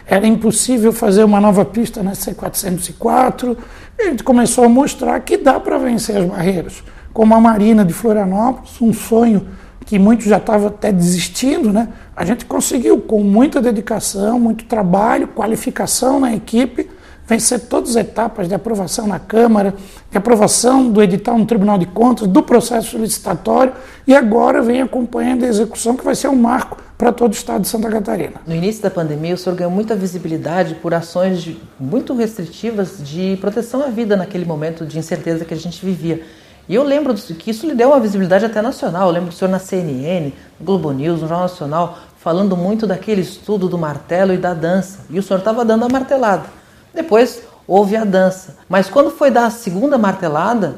era 0.06 0.26
impossível 0.26 0.92
fazer 0.92 1.24
uma 1.24 1.40
nova 1.40 1.64
pista 1.64 2.02
na 2.02 2.12
C404. 2.12 3.56
E 3.98 4.02
a 4.02 4.10
gente 4.10 4.22
começou 4.22 4.64
a 4.64 4.68
mostrar 4.68 5.18
que 5.20 5.36
dá 5.36 5.58
para 5.58 5.78
vencer 5.78 6.16
as 6.16 6.24
barreiras. 6.24 6.82
Como 7.12 7.34
a 7.34 7.40
Marina 7.40 7.84
de 7.84 7.92
Florianópolis, 7.92 8.80
um 8.80 8.92
sonho 8.92 9.46
que 9.84 9.98
muitos 9.98 10.26
já 10.26 10.36
estavam 10.36 10.68
até 10.68 10.92
desistindo, 10.92 11.72
né? 11.72 11.88
A 12.14 12.24
gente 12.24 12.44
conseguiu, 12.44 13.00
com 13.00 13.22
muita 13.22 13.60
dedicação, 13.60 14.38
muito 14.38 14.64
trabalho, 14.66 15.28
qualificação 15.28 16.20
na 16.20 16.34
equipe, 16.34 16.88
vencer 17.28 17.60
todas 17.60 17.90
as 17.90 17.96
etapas 17.96 18.48
de 18.48 18.54
aprovação 18.54 19.06
na 19.06 19.18
Câmara, 19.18 19.74
de 20.10 20.16
aprovação 20.16 20.90
do 20.90 21.02
edital 21.02 21.36
no 21.36 21.44
Tribunal 21.44 21.76
de 21.76 21.84
Contas, 21.84 22.26
do 22.26 22.42
processo 22.42 22.96
licitatório 22.96 23.74
e 24.06 24.14
agora 24.14 24.62
vem 24.62 24.80
acompanhando 24.80 25.44
a 25.44 25.48
execução, 25.48 25.94
que 25.94 26.04
vai 26.04 26.14
ser 26.14 26.28
um 26.28 26.36
marco 26.36 26.78
para 26.96 27.12
todo 27.12 27.32
o 27.32 27.34
estado 27.34 27.60
de 27.62 27.68
Santa 27.68 27.90
Catarina. 27.90 28.40
No 28.46 28.54
início 28.54 28.82
da 28.82 28.90
pandemia, 28.90 29.34
o 29.34 29.38
senhor 29.38 29.54
ganhou 29.54 29.70
muita 29.70 29.94
visibilidade 29.94 30.74
por 30.76 30.94
ações 30.94 31.42
de, 31.42 31.60
muito 31.78 32.14
restritivas 32.14 32.96
de 32.98 33.36
proteção 33.40 33.82
à 33.84 33.88
vida 33.88 34.16
naquele 34.16 34.46
momento 34.46 34.86
de 34.86 34.98
incerteza 34.98 35.44
que 35.44 35.52
a 35.52 35.56
gente 35.56 35.84
vivia. 35.84 36.22
E 36.66 36.74
eu 36.74 36.82
lembro 36.82 37.14
que 37.14 37.50
isso 37.50 37.66
lhe 37.66 37.74
deu 37.74 37.88
uma 37.88 38.00
visibilidade 38.00 38.44
até 38.44 38.60
nacional. 38.60 39.08
Eu 39.08 39.12
lembro 39.12 39.28
do 39.30 39.34
senhor 39.34 39.50
na 39.50 39.58
CNN, 39.58 40.32
no 40.58 40.66
Globo 40.66 40.90
News, 40.92 41.20
no 41.20 41.28
Jornal 41.28 41.42
Nacional, 41.42 41.98
falando 42.16 42.56
muito 42.56 42.86
daquele 42.86 43.20
estudo 43.20 43.68
do 43.68 43.78
martelo 43.78 44.34
e 44.34 44.38
da 44.38 44.52
dança. 44.52 45.00
E 45.08 45.18
o 45.18 45.22
senhor 45.22 45.38
estava 45.38 45.64
dando 45.64 45.84
a 45.84 45.88
martelada. 45.88 46.57
Depois 46.94 47.42
houve 47.66 47.96
a 47.96 48.04
dança. 48.04 48.56
Mas 48.68 48.88
quando 48.88 49.10
foi 49.10 49.30
dar 49.30 49.46
a 49.46 49.50
segunda 49.50 49.98
martelada, 49.98 50.76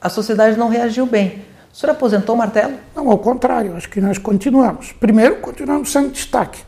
a 0.00 0.08
sociedade 0.08 0.58
não 0.58 0.68
reagiu 0.68 1.06
bem. 1.06 1.44
O 1.72 1.76
senhor 1.76 1.92
aposentou 1.92 2.34
o 2.34 2.38
martelo? 2.38 2.74
Não, 2.94 3.10
ao 3.10 3.18
contrário, 3.18 3.76
acho 3.76 3.88
que 3.88 4.00
nós 4.00 4.18
continuamos. 4.18 4.92
Primeiro, 4.92 5.36
continuamos 5.36 5.92
sendo 5.92 6.10
destaque. 6.10 6.60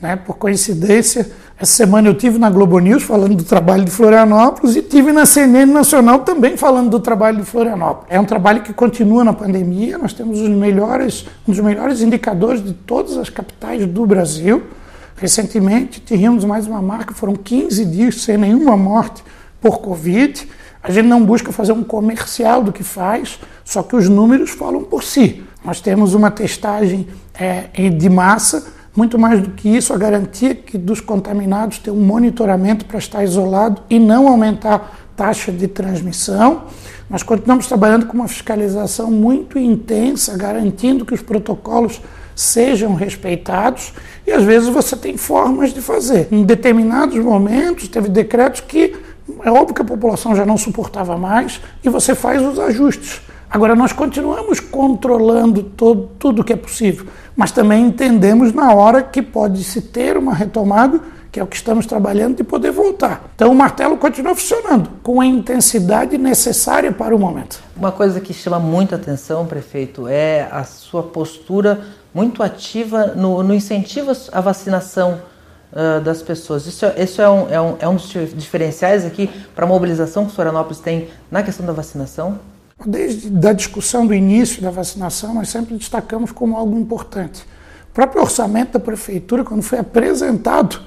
Né? 0.00 0.16
Por 0.16 0.36
coincidência, 0.36 1.30
essa 1.58 1.72
semana 1.72 2.08
eu 2.08 2.14
tive 2.14 2.38
na 2.38 2.50
Globo 2.50 2.78
News 2.80 3.04
falando 3.04 3.36
do 3.36 3.44
trabalho 3.44 3.84
de 3.84 3.90
Florianópolis 3.90 4.74
e 4.74 4.82
tive 4.82 5.12
na 5.12 5.24
CNN 5.24 5.72
Nacional 5.72 6.20
também 6.20 6.56
falando 6.56 6.90
do 6.90 6.98
trabalho 6.98 7.38
de 7.38 7.44
Florianópolis. 7.44 8.06
É 8.10 8.18
um 8.18 8.24
trabalho 8.24 8.62
que 8.62 8.72
continua 8.72 9.22
na 9.22 9.32
pandemia, 9.32 9.96
nós 9.96 10.12
temos 10.12 10.40
os 10.40 10.48
melhores, 10.48 11.26
um 11.46 11.52
dos 11.52 11.60
melhores 11.60 12.00
indicadores 12.00 12.64
de 12.64 12.72
todas 12.72 13.16
as 13.16 13.28
capitais 13.28 13.86
do 13.86 14.04
Brasil. 14.04 14.64
Recentemente 15.22 16.00
tivemos 16.00 16.44
mais 16.44 16.66
uma 16.66 16.82
marca, 16.82 17.14
foram 17.14 17.36
15 17.36 17.84
dias 17.84 18.22
sem 18.22 18.36
nenhuma 18.36 18.76
morte 18.76 19.22
por 19.60 19.78
Covid. 19.78 20.48
A 20.82 20.90
gente 20.90 21.06
não 21.06 21.24
busca 21.24 21.52
fazer 21.52 21.70
um 21.70 21.84
comercial 21.84 22.60
do 22.60 22.72
que 22.72 22.82
faz, 22.82 23.38
só 23.64 23.84
que 23.84 23.94
os 23.94 24.08
números 24.08 24.50
falam 24.50 24.82
por 24.82 25.04
si. 25.04 25.44
Nós 25.64 25.80
temos 25.80 26.14
uma 26.14 26.28
testagem 26.28 27.06
é, 27.34 27.88
de 27.88 28.10
massa, 28.10 28.66
muito 28.96 29.16
mais 29.16 29.40
do 29.40 29.50
que 29.50 29.68
isso, 29.68 29.92
a 29.92 29.96
garantia 29.96 30.56
que 30.56 30.76
dos 30.76 31.00
contaminados 31.00 31.78
ter 31.78 31.92
um 31.92 32.04
monitoramento 32.04 32.84
para 32.84 32.98
estar 32.98 33.22
isolado 33.22 33.80
e 33.88 34.00
não 34.00 34.26
aumentar 34.26 35.06
taxa 35.16 35.52
de 35.52 35.68
transmissão. 35.68 36.64
Nós 37.08 37.22
continuamos 37.22 37.68
trabalhando 37.68 38.06
com 38.06 38.14
uma 38.14 38.26
fiscalização 38.26 39.08
muito 39.08 39.56
intensa, 39.56 40.36
garantindo 40.36 41.04
que 41.04 41.14
os 41.14 41.22
protocolos 41.22 42.00
sejam 42.34 42.94
respeitados 42.94 43.92
e 44.26 44.32
às 44.32 44.42
vezes 44.42 44.68
você 44.68 44.96
tem 44.96 45.16
formas 45.16 45.72
de 45.72 45.80
fazer. 45.80 46.28
Em 46.30 46.44
determinados 46.44 47.16
momentos, 47.16 47.88
teve 47.88 48.08
decretos 48.08 48.60
que 48.60 48.96
é 49.44 49.50
óbvio 49.50 49.74
que 49.74 49.82
a 49.82 49.84
população 49.84 50.34
já 50.34 50.44
não 50.44 50.58
suportava 50.58 51.16
mais 51.16 51.60
e 51.82 51.88
você 51.88 52.14
faz 52.14 52.42
os 52.42 52.58
ajustes. 52.58 53.20
Agora, 53.52 53.76
nós 53.76 53.92
continuamos 53.92 54.60
controlando 54.60 55.62
todo, 55.62 56.08
tudo 56.18 56.42
que 56.42 56.54
é 56.54 56.56
possível, 56.56 57.06
mas 57.36 57.52
também 57.52 57.84
entendemos 57.84 58.50
na 58.50 58.72
hora 58.72 59.02
que 59.02 59.20
pode 59.20 59.62
se 59.62 59.82
ter 59.82 60.16
uma 60.16 60.32
retomada, 60.32 60.98
que 61.30 61.38
é 61.38 61.42
o 61.42 61.46
que 61.46 61.56
estamos 61.56 61.84
trabalhando, 61.84 62.36
de 62.36 62.44
poder 62.44 62.70
voltar. 62.70 63.30
Então, 63.34 63.52
o 63.52 63.54
martelo 63.54 63.98
continua 63.98 64.34
funcionando 64.34 64.88
com 65.02 65.20
a 65.20 65.26
intensidade 65.26 66.16
necessária 66.16 66.90
para 66.92 67.14
o 67.14 67.18
momento. 67.18 67.62
Uma 67.76 67.92
coisa 67.92 68.20
que 68.20 68.32
chama 68.32 68.58
muita 68.58 68.96
atenção, 68.96 69.44
prefeito, 69.46 70.08
é 70.08 70.48
a 70.50 70.64
sua 70.64 71.02
postura 71.02 71.82
muito 72.14 72.42
ativa 72.42 73.08
no, 73.08 73.42
no 73.42 73.54
incentivo 73.54 74.12
à 74.32 74.40
vacinação 74.40 75.20
uh, 75.72 76.00
das 76.00 76.22
pessoas. 76.22 76.66
Isso, 76.66 76.84
é, 76.84 77.02
isso 77.02 77.20
é, 77.20 77.28
um, 77.28 77.50
é, 77.50 77.60
um, 77.60 77.76
é 77.80 77.88
um 77.88 77.96
dos 77.96 78.08
diferenciais 78.34 79.04
aqui 79.04 79.28
para 79.54 79.64
a 79.64 79.68
mobilização 79.68 80.26
que 80.26 80.32
Florianópolis 80.32 80.78
tem 80.78 81.08
na 81.30 81.42
questão 81.42 81.64
da 81.64 81.72
vacinação? 81.72 82.38
Desde 82.84 83.46
a 83.46 83.52
discussão 83.52 84.06
do 84.06 84.12
início 84.12 84.60
da 84.60 84.70
vacinação, 84.70 85.34
nós 85.34 85.48
sempre 85.48 85.76
destacamos 85.76 86.32
como 86.32 86.56
algo 86.56 86.78
importante. 86.78 87.46
O 87.90 87.94
próprio 87.94 88.22
orçamento 88.22 88.72
da 88.72 88.80
prefeitura, 88.80 89.44
quando 89.44 89.62
foi 89.62 89.78
apresentado 89.78 90.80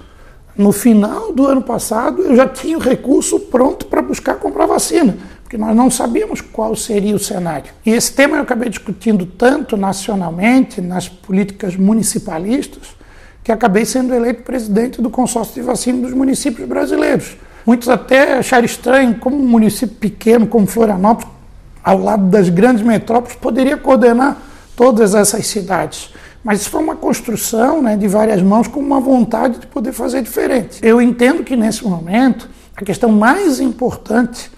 no 0.57 0.71
final 0.71 1.33
do 1.33 1.45
ano 1.45 1.61
passado, 1.61 2.21
eu 2.21 2.35
já 2.35 2.47
tinha 2.47 2.77
o 2.77 2.81
recurso 2.81 3.39
pronto 3.39 3.85
para 3.85 4.01
buscar 4.01 4.35
comprar 4.35 4.65
vacina, 4.65 5.17
porque 5.45 5.59
nós 5.59 5.75
não 5.75 5.91
sabíamos 5.91 6.41
qual 6.41 6.75
seria 6.75 7.15
o 7.15 7.19
cenário. 7.19 7.71
E 7.85 7.91
esse 7.91 8.11
tema 8.11 8.37
eu 8.37 8.41
acabei 8.41 8.67
discutindo 8.67 9.27
tanto 9.27 9.77
nacionalmente, 9.77 10.81
nas 10.81 11.07
políticas 11.07 11.75
municipalistas, 11.75 12.95
que 13.43 13.51
acabei 13.51 13.85
sendo 13.85 14.11
eleito 14.11 14.41
presidente 14.41 15.03
do 15.03 15.09
consórcio 15.11 15.53
de 15.53 15.61
vacina 15.61 16.01
dos 16.01 16.13
municípios 16.13 16.67
brasileiros. 16.67 17.37
Muitos 17.63 17.87
até 17.89 18.39
acharam 18.39 18.65
estranho 18.65 19.19
como 19.19 19.37
um 19.37 19.47
município 19.47 19.95
pequeno 19.97 20.47
como 20.47 20.65
Florianópolis, 20.65 21.31
ao 21.83 21.99
lado 21.99 22.25
das 22.25 22.49
grandes 22.49 22.83
metrópoles, 22.83 23.37
poderia 23.37 23.77
coordenar 23.77 24.41
todas 24.75 25.13
essas 25.13 25.45
cidades. 25.45 26.11
Mas 26.43 26.61
isso 26.61 26.71
foi 26.71 26.81
uma 26.81 26.95
construção 26.95 27.83
né, 27.83 27.95
de 27.95 28.07
várias 28.07 28.41
mãos 28.41 28.67
com 28.67 28.79
uma 28.79 28.99
vontade 28.99 29.59
de 29.59 29.67
poder 29.67 29.93
fazer 29.93 30.23
diferente. 30.23 30.79
Eu 30.81 30.99
entendo 30.99 31.43
que 31.43 31.55
nesse 31.55 31.83
momento 31.83 32.49
a 32.75 32.83
questão 32.83 33.11
mais 33.11 33.59
importante 33.59 34.49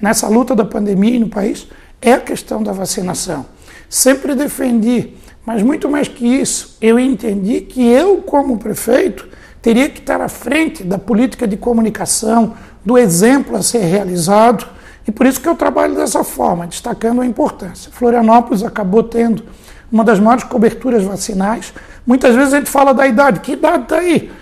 nessa 0.00 0.28
luta 0.28 0.54
da 0.54 0.64
pandemia 0.64 1.18
no 1.18 1.28
país 1.28 1.66
é 2.00 2.12
a 2.12 2.20
questão 2.20 2.62
da 2.62 2.72
vacinação. 2.72 3.46
Sempre 3.88 4.34
defendi 4.34 5.14
mas 5.46 5.62
muito 5.62 5.88
mais 5.88 6.08
que 6.08 6.26
isso, 6.26 6.76
eu 6.82 6.98
entendi 6.98 7.60
que 7.60 7.86
eu, 7.86 8.16
como 8.16 8.58
prefeito, 8.58 9.28
teria 9.62 9.88
que 9.88 10.00
estar 10.00 10.20
à 10.20 10.28
frente 10.28 10.82
da 10.82 10.98
política 10.98 11.46
de 11.46 11.56
comunicação, 11.56 12.54
do 12.84 12.98
exemplo 12.98 13.56
a 13.56 13.62
ser 13.62 13.78
realizado, 13.78 14.66
e 15.06 15.12
por 15.12 15.24
isso 15.24 15.40
que 15.40 15.48
eu 15.48 15.54
trabalho 15.54 15.94
dessa 15.94 16.24
forma, 16.24 16.66
destacando 16.66 17.20
a 17.20 17.26
importância. 17.26 17.92
Florianópolis 17.92 18.64
acabou 18.64 19.04
tendo 19.04 19.44
uma 19.90 20.02
das 20.02 20.18
maiores 20.18 20.42
coberturas 20.42 21.04
vacinais. 21.04 21.72
Muitas 22.04 22.34
vezes 22.34 22.52
a 22.52 22.58
gente 22.58 22.68
fala 22.68 22.92
da 22.92 23.06
idade. 23.06 23.38
Que 23.38 23.52
idade 23.52 23.84
está 23.84 23.98
aí? 23.98 24.32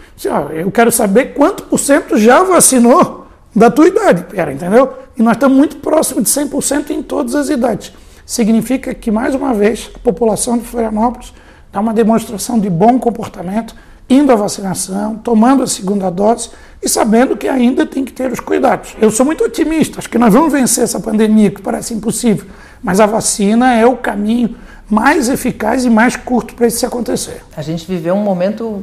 Eu 0.54 0.70
quero 0.70 0.90
saber 0.90 1.34
quanto 1.34 1.64
por 1.64 1.78
cento 1.78 2.16
já 2.16 2.42
vacinou 2.42 3.23
da 3.54 3.70
tua 3.70 3.86
idade, 3.86 4.24
pera, 4.24 4.52
entendeu? 4.52 4.94
E 5.16 5.22
nós 5.22 5.34
estamos 5.34 5.56
muito 5.56 5.76
próximos 5.76 6.24
de 6.24 6.30
100% 6.30 6.90
em 6.90 7.02
todas 7.02 7.34
as 7.34 7.48
idades 7.48 7.92
significa 8.26 8.94
que, 8.94 9.10
mais 9.10 9.34
uma 9.34 9.52
vez, 9.52 9.90
a 9.94 9.98
população 9.98 10.58
de 10.58 10.64
Florianópolis 10.64 11.32
dá 11.72 11.80
uma 11.80 11.92
demonstração 11.92 12.58
de 12.58 12.70
bom 12.70 12.98
comportamento, 12.98 13.74
indo 14.08 14.32
à 14.32 14.36
vacinação, 14.36 15.16
tomando 15.16 15.62
a 15.62 15.66
segunda 15.66 16.10
dose 16.10 16.50
e 16.82 16.88
sabendo 16.88 17.36
que 17.36 17.48
ainda 17.48 17.86
tem 17.86 18.04
que 18.04 18.12
ter 18.12 18.30
os 18.30 18.40
cuidados. 18.40 18.94
Eu 19.00 19.10
sou 19.10 19.24
muito 19.24 19.44
otimista, 19.44 19.98
acho 19.98 20.08
que 20.08 20.18
nós 20.18 20.32
vamos 20.32 20.52
vencer 20.52 20.84
essa 20.84 21.00
pandemia, 21.00 21.50
que 21.50 21.62
parece 21.62 21.94
impossível, 21.94 22.46
mas 22.82 23.00
a 23.00 23.06
vacina 23.06 23.74
é 23.74 23.86
o 23.86 23.96
caminho 23.96 24.56
mais 24.88 25.28
eficaz 25.28 25.84
e 25.84 25.90
mais 25.90 26.16
curto 26.16 26.54
para 26.54 26.66
isso 26.66 26.84
acontecer. 26.86 27.42
A 27.56 27.62
gente 27.62 27.86
viveu 27.86 28.14
um 28.14 28.22
momento 28.22 28.82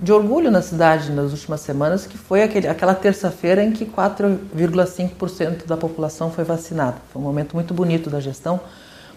de 0.00 0.12
orgulho 0.12 0.50
na 0.50 0.60
cidade 0.60 1.10
nas 1.10 1.32
últimas 1.32 1.60
semanas, 1.60 2.06
que 2.06 2.18
foi 2.18 2.42
aquele, 2.42 2.68
aquela 2.68 2.94
terça-feira 2.94 3.62
em 3.62 3.72
que 3.72 3.86
4,5% 3.86 5.66
da 5.66 5.76
população 5.76 6.30
foi 6.30 6.44
vacinada. 6.44 6.96
Foi 7.12 7.20
um 7.20 7.24
momento 7.24 7.54
muito 7.54 7.72
bonito 7.72 8.10
da 8.10 8.20
gestão, 8.20 8.60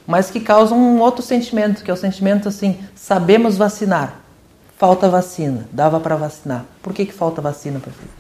mas 0.07 0.31
que 0.31 0.39
causa 0.39 0.74
um 0.74 1.00
outro 1.00 1.21
sentimento, 1.21 1.83
que 1.83 1.91
é 1.91 1.93
o 1.93 1.98
sentimento 1.98 2.48
assim, 2.48 2.77
sabemos 2.95 3.57
vacinar, 3.57 4.21
falta 4.77 5.09
vacina, 5.09 5.67
dava 5.71 6.00
para 6.00 6.15
vacinar. 6.15 6.65
Por 6.81 6.93
que, 6.93 7.05
que 7.05 7.13
falta 7.13 7.41
vacina, 7.41 7.79
prefeito? 7.79 8.19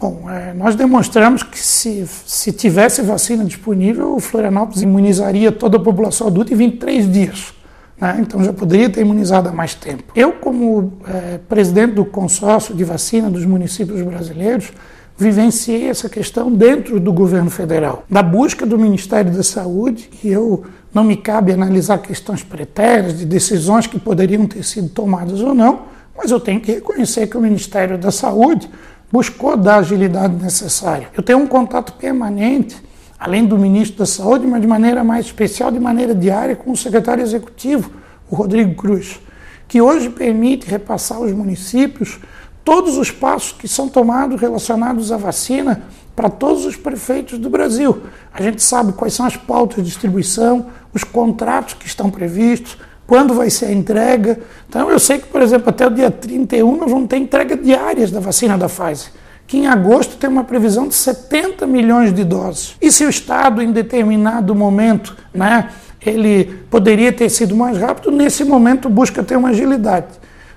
Bom, 0.00 0.28
é, 0.28 0.52
nós 0.52 0.74
demonstramos 0.74 1.42
que 1.42 1.58
se, 1.58 2.06
se 2.06 2.52
tivesse 2.52 3.00
vacina 3.00 3.44
disponível, 3.44 4.16
o 4.16 4.20
Florianópolis 4.20 4.82
imunizaria 4.82 5.50
toda 5.50 5.78
a 5.78 5.80
população 5.80 6.26
adulta 6.26 6.52
em 6.52 6.56
23 6.56 7.10
dias. 7.10 7.53
Né? 8.00 8.18
Então 8.20 8.42
já 8.42 8.52
poderia 8.52 8.90
ter 8.90 9.00
imunizado 9.00 9.48
há 9.48 9.52
mais 9.52 9.74
tempo. 9.74 10.04
Eu, 10.14 10.32
como 10.32 10.94
é, 11.06 11.38
presidente 11.48 11.94
do 11.94 12.04
consórcio 12.04 12.74
de 12.74 12.84
vacina 12.84 13.30
dos 13.30 13.44
municípios 13.44 14.02
brasileiros, 14.02 14.72
vivenciei 15.16 15.88
essa 15.88 16.08
questão 16.08 16.52
dentro 16.52 16.98
do 16.98 17.12
governo 17.12 17.50
federal, 17.50 18.04
da 18.10 18.22
busca 18.22 18.66
do 18.66 18.76
Ministério 18.78 19.30
da 19.30 19.44
Saúde, 19.44 20.10
e 20.22 20.28
eu 20.28 20.64
não 20.92 21.04
me 21.04 21.16
cabe 21.16 21.52
analisar 21.52 21.98
questões 21.98 22.42
pretéritas, 22.42 23.18
de 23.18 23.24
decisões 23.24 23.86
que 23.86 23.98
poderiam 23.98 24.46
ter 24.46 24.64
sido 24.64 24.88
tomadas 24.88 25.40
ou 25.40 25.54
não, 25.54 25.82
mas 26.16 26.30
eu 26.30 26.40
tenho 26.40 26.60
que 26.60 26.72
reconhecer 26.72 27.26
que 27.28 27.36
o 27.36 27.40
Ministério 27.40 27.96
da 27.96 28.10
Saúde 28.10 28.68
buscou 29.10 29.56
dar 29.56 29.76
a 29.76 29.78
agilidade 29.78 30.34
necessária. 30.34 31.08
Eu 31.16 31.22
tenho 31.22 31.38
um 31.38 31.46
contato 31.46 31.92
permanente 31.92 32.76
além 33.18 33.44
do 33.44 33.58
ministro 33.58 33.98
da 33.98 34.06
Saúde, 34.06 34.46
mas 34.46 34.60
de 34.60 34.66
maneira 34.66 35.02
mais 35.04 35.26
especial, 35.26 35.70
de 35.70 35.80
maneira 35.80 36.14
diária, 36.14 36.56
com 36.56 36.72
o 36.72 36.76
secretário 36.76 37.22
executivo, 37.22 37.90
o 38.30 38.34
Rodrigo 38.34 38.74
Cruz, 38.74 39.20
que 39.68 39.80
hoje 39.80 40.10
permite 40.10 40.68
repassar 40.68 41.18
aos 41.18 41.32
municípios 41.32 42.18
todos 42.64 42.96
os 42.96 43.10
passos 43.10 43.52
que 43.52 43.68
são 43.68 43.88
tomados 43.88 44.40
relacionados 44.40 45.12
à 45.12 45.16
vacina 45.16 45.82
para 46.16 46.30
todos 46.30 46.64
os 46.64 46.76
prefeitos 46.76 47.38
do 47.38 47.50
Brasil. 47.50 48.02
A 48.32 48.42
gente 48.42 48.62
sabe 48.62 48.92
quais 48.92 49.14
são 49.14 49.26
as 49.26 49.36
pautas 49.36 49.76
de 49.76 49.82
distribuição, 49.82 50.66
os 50.92 51.04
contratos 51.04 51.74
que 51.74 51.86
estão 51.86 52.10
previstos, 52.10 52.78
quando 53.06 53.34
vai 53.34 53.50
ser 53.50 53.66
a 53.66 53.72
entrega. 53.72 54.40
Então, 54.68 54.90
eu 54.90 54.98
sei 54.98 55.18
que, 55.18 55.26
por 55.26 55.42
exemplo, 55.42 55.68
até 55.68 55.86
o 55.86 55.90
dia 55.90 56.10
31 56.10 56.76
nós 56.76 56.90
vamos 56.90 57.08
ter 57.08 57.18
entrega 57.18 57.56
diárias 57.56 58.10
da 58.10 58.20
vacina 58.20 58.56
da 58.56 58.68
Pfizer 58.68 59.12
que 59.54 59.58
em 59.60 59.68
agosto 59.68 60.16
tem 60.16 60.28
uma 60.28 60.42
previsão 60.42 60.88
de 60.88 60.96
70 60.96 61.64
milhões 61.64 62.12
de 62.12 62.24
doses. 62.24 62.74
E 62.82 62.90
se 62.90 63.04
o 63.04 63.08
Estado, 63.08 63.62
em 63.62 63.70
determinado 63.70 64.52
momento, 64.52 65.16
né, 65.32 65.68
ele 66.04 66.46
poderia 66.68 67.12
ter 67.12 67.28
sido 67.28 67.54
mais 67.54 67.78
rápido, 67.78 68.10
nesse 68.10 68.42
momento 68.42 68.88
busca 68.88 69.22
ter 69.22 69.36
uma 69.36 69.50
agilidade. 69.50 70.08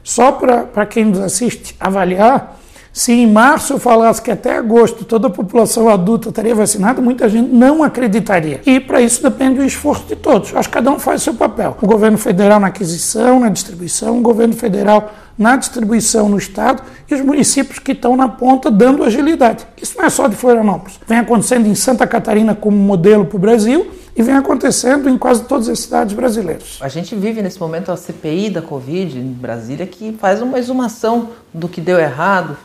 Só 0.03 0.31
para 0.31 0.83
quem 0.87 1.05
nos 1.05 1.19
assiste 1.19 1.75
avaliar, 1.79 2.59
Se 2.97 3.11
em 3.11 3.31
março 3.31 3.77
falasse 3.77 4.19
que 4.19 4.31
até 4.31 4.57
agosto 4.57 5.05
toda 5.05 5.27
a 5.27 5.29
população 5.29 5.87
adulta 5.87 6.29
estaria 6.29 6.55
vacinada, 6.55 6.99
muita 6.99 7.29
gente 7.29 7.53
não 7.53 7.83
acreditaria. 7.83 8.59
E 8.65 8.79
para 8.79 8.99
isso 8.99 9.21
depende 9.21 9.59
do 9.59 9.63
esforço 9.63 10.07
de 10.07 10.15
todos. 10.15 10.51
Acho 10.55 10.67
que 10.67 10.73
cada 10.73 10.89
um 10.89 10.97
faz 10.97 11.21
o 11.21 11.23
seu 11.25 11.35
papel. 11.35 11.77
O 11.79 11.85
governo 11.85 12.17
federal 12.17 12.59
na 12.59 12.67
aquisição, 12.67 13.39
na 13.39 13.49
distribuição, 13.49 14.17
o 14.17 14.21
governo 14.21 14.55
federal 14.55 15.11
na 15.37 15.55
distribuição 15.55 16.27
no 16.27 16.39
Estado 16.39 16.81
e 17.07 17.13
os 17.13 17.21
municípios 17.21 17.77
que 17.77 17.91
estão 17.91 18.15
na 18.15 18.27
ponta 18.27 18.71
dando 18.71 19.03
agilidade. 19.03 19.67
Isso 19.79 19.95
não 19.95 20.05
é 20.05 20.09
só 20.09 20.27
de 20.27 20.35
Florianópolis. 20.35 20.99
Vem 21.05 21.19
acontecendo 21.19 21.67
em 21.67 21.75
Santa 21.75 22.07
Catarina 22.07 22.55
como 22.55 22.75
modelo 22.75 23.25
para 23.25 23.37
o 23.37 23.39
Brasil 23.39 23.91
e 24.17 24.23
vem 24.23 24.35
acontecendo 24.35 25.07
em 25.07 25.15
quase 25.15 25.43
todas 25.43 25.69
as 25.69 25.79
cidades 25.79 26.15
brasileiras. 26.15 26.79
A 26.81 26.87
gente 26.87 27.15
vive 27.15 27.39
nesse 27.43 27.59
momento 27.59 27.91
a 27.91 27.95
CPI 27.95 28.49
da 28.49 28.63
Covid 28.63 29.19
em 29.19 29.31
Brasília 29.31 29.85
que 29.85 30.11
faz 30.13 30.41
uma 30.41 30.57
exumação 30.57 31.29
do 31.53 31.69
que 31.69 31.79
deu 31.79 31.99
errado, 31.99 32.57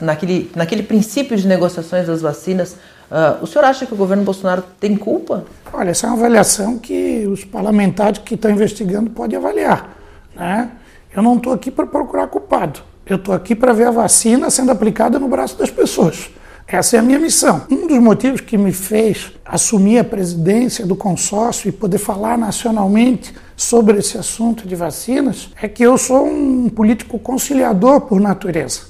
naquele, 0.00 0.50
naquele 0.56 0.82
princípio 0.82 1.36
de 1.36 1.46
negociações 1.46 2.06
das 2.06 2.22
vacinas. 2.22 2.72
Uh, 3.10 3.42
o 3.42 3.46
senhor 3.46 3.66
acha 3.66 3.84
que 3.84 3.92
o 3.92 3.96
governo 3.96 4.24
Bolsonaro 4.24 4.64
tem 4.80 4.96
culpa? 4.96 5.44
Olha, 5.70 5.90
essa 5.90 6.06
é 6.06 6.08
uma 6.08 6.16
avaliação 6.16 6.78
que 6.78 7.26
os 7.26 7.44
parlamentares 7.44 8.20
que 8.24 8.34
estão 8.34 8.50
investigando 8.50 9.10
podem 9.10 9.36
avaliar. 9.38 9.94
Né? 10.34 10.70
Eu 11.14 11.22
não 11.22 11.36
estou 11.36 11.52
aqui 11.52 11.70
para 11.70 11.86
procurar 11.86 12.28
culpado. 12.28 12.80
Eu 13.04 13.16
estou 13.16 13.34
aqui 13.34 13.54
para 13.54 13.74
ver 13.74 13.88
a 13.88 13.90
vacina 13.90 14.48
sendo 14.48 14.72
aplicada 14.72 15.18
no 15.18 15.28
braço 15.28 15.58
das 15.58 15.70
pessoas. 15.70 16.30
Essa 16.66 16.96
é 16.96 16.98
a 16.98 17.02
minha 17.02 17.18
missão. 17.18 17.66
Um 17.70 17.86
dos 17.86 17.98
motivos 17.98 18.40
que 18.40 18.56
me 18.56 18.72
fez 18.72 19.32
assumir 19.54 20.00
a 20.00 20.04
presidência 20.04 20.84
do 20.84 20.96
consórcio 20.96 21.68
e 21.68 21.72
poder 21.72 21.98
falar 21.98 22.36
nacionalmente 22.36 23.32
sobre 23.56 23.98
esse 23.98 24.18
assunto 24.18 24.66
de 24.66 24.74
vacinas 24.74 25.48
é 25.62 25.68
que 25.68 25.84
eu 25.84 25.96
sou 25.96 26.26
um 26.26 26.68
político 26.68 27.20
conciliador 27.20 28.00
por 28.00 28.20
natureza 28.20 28.80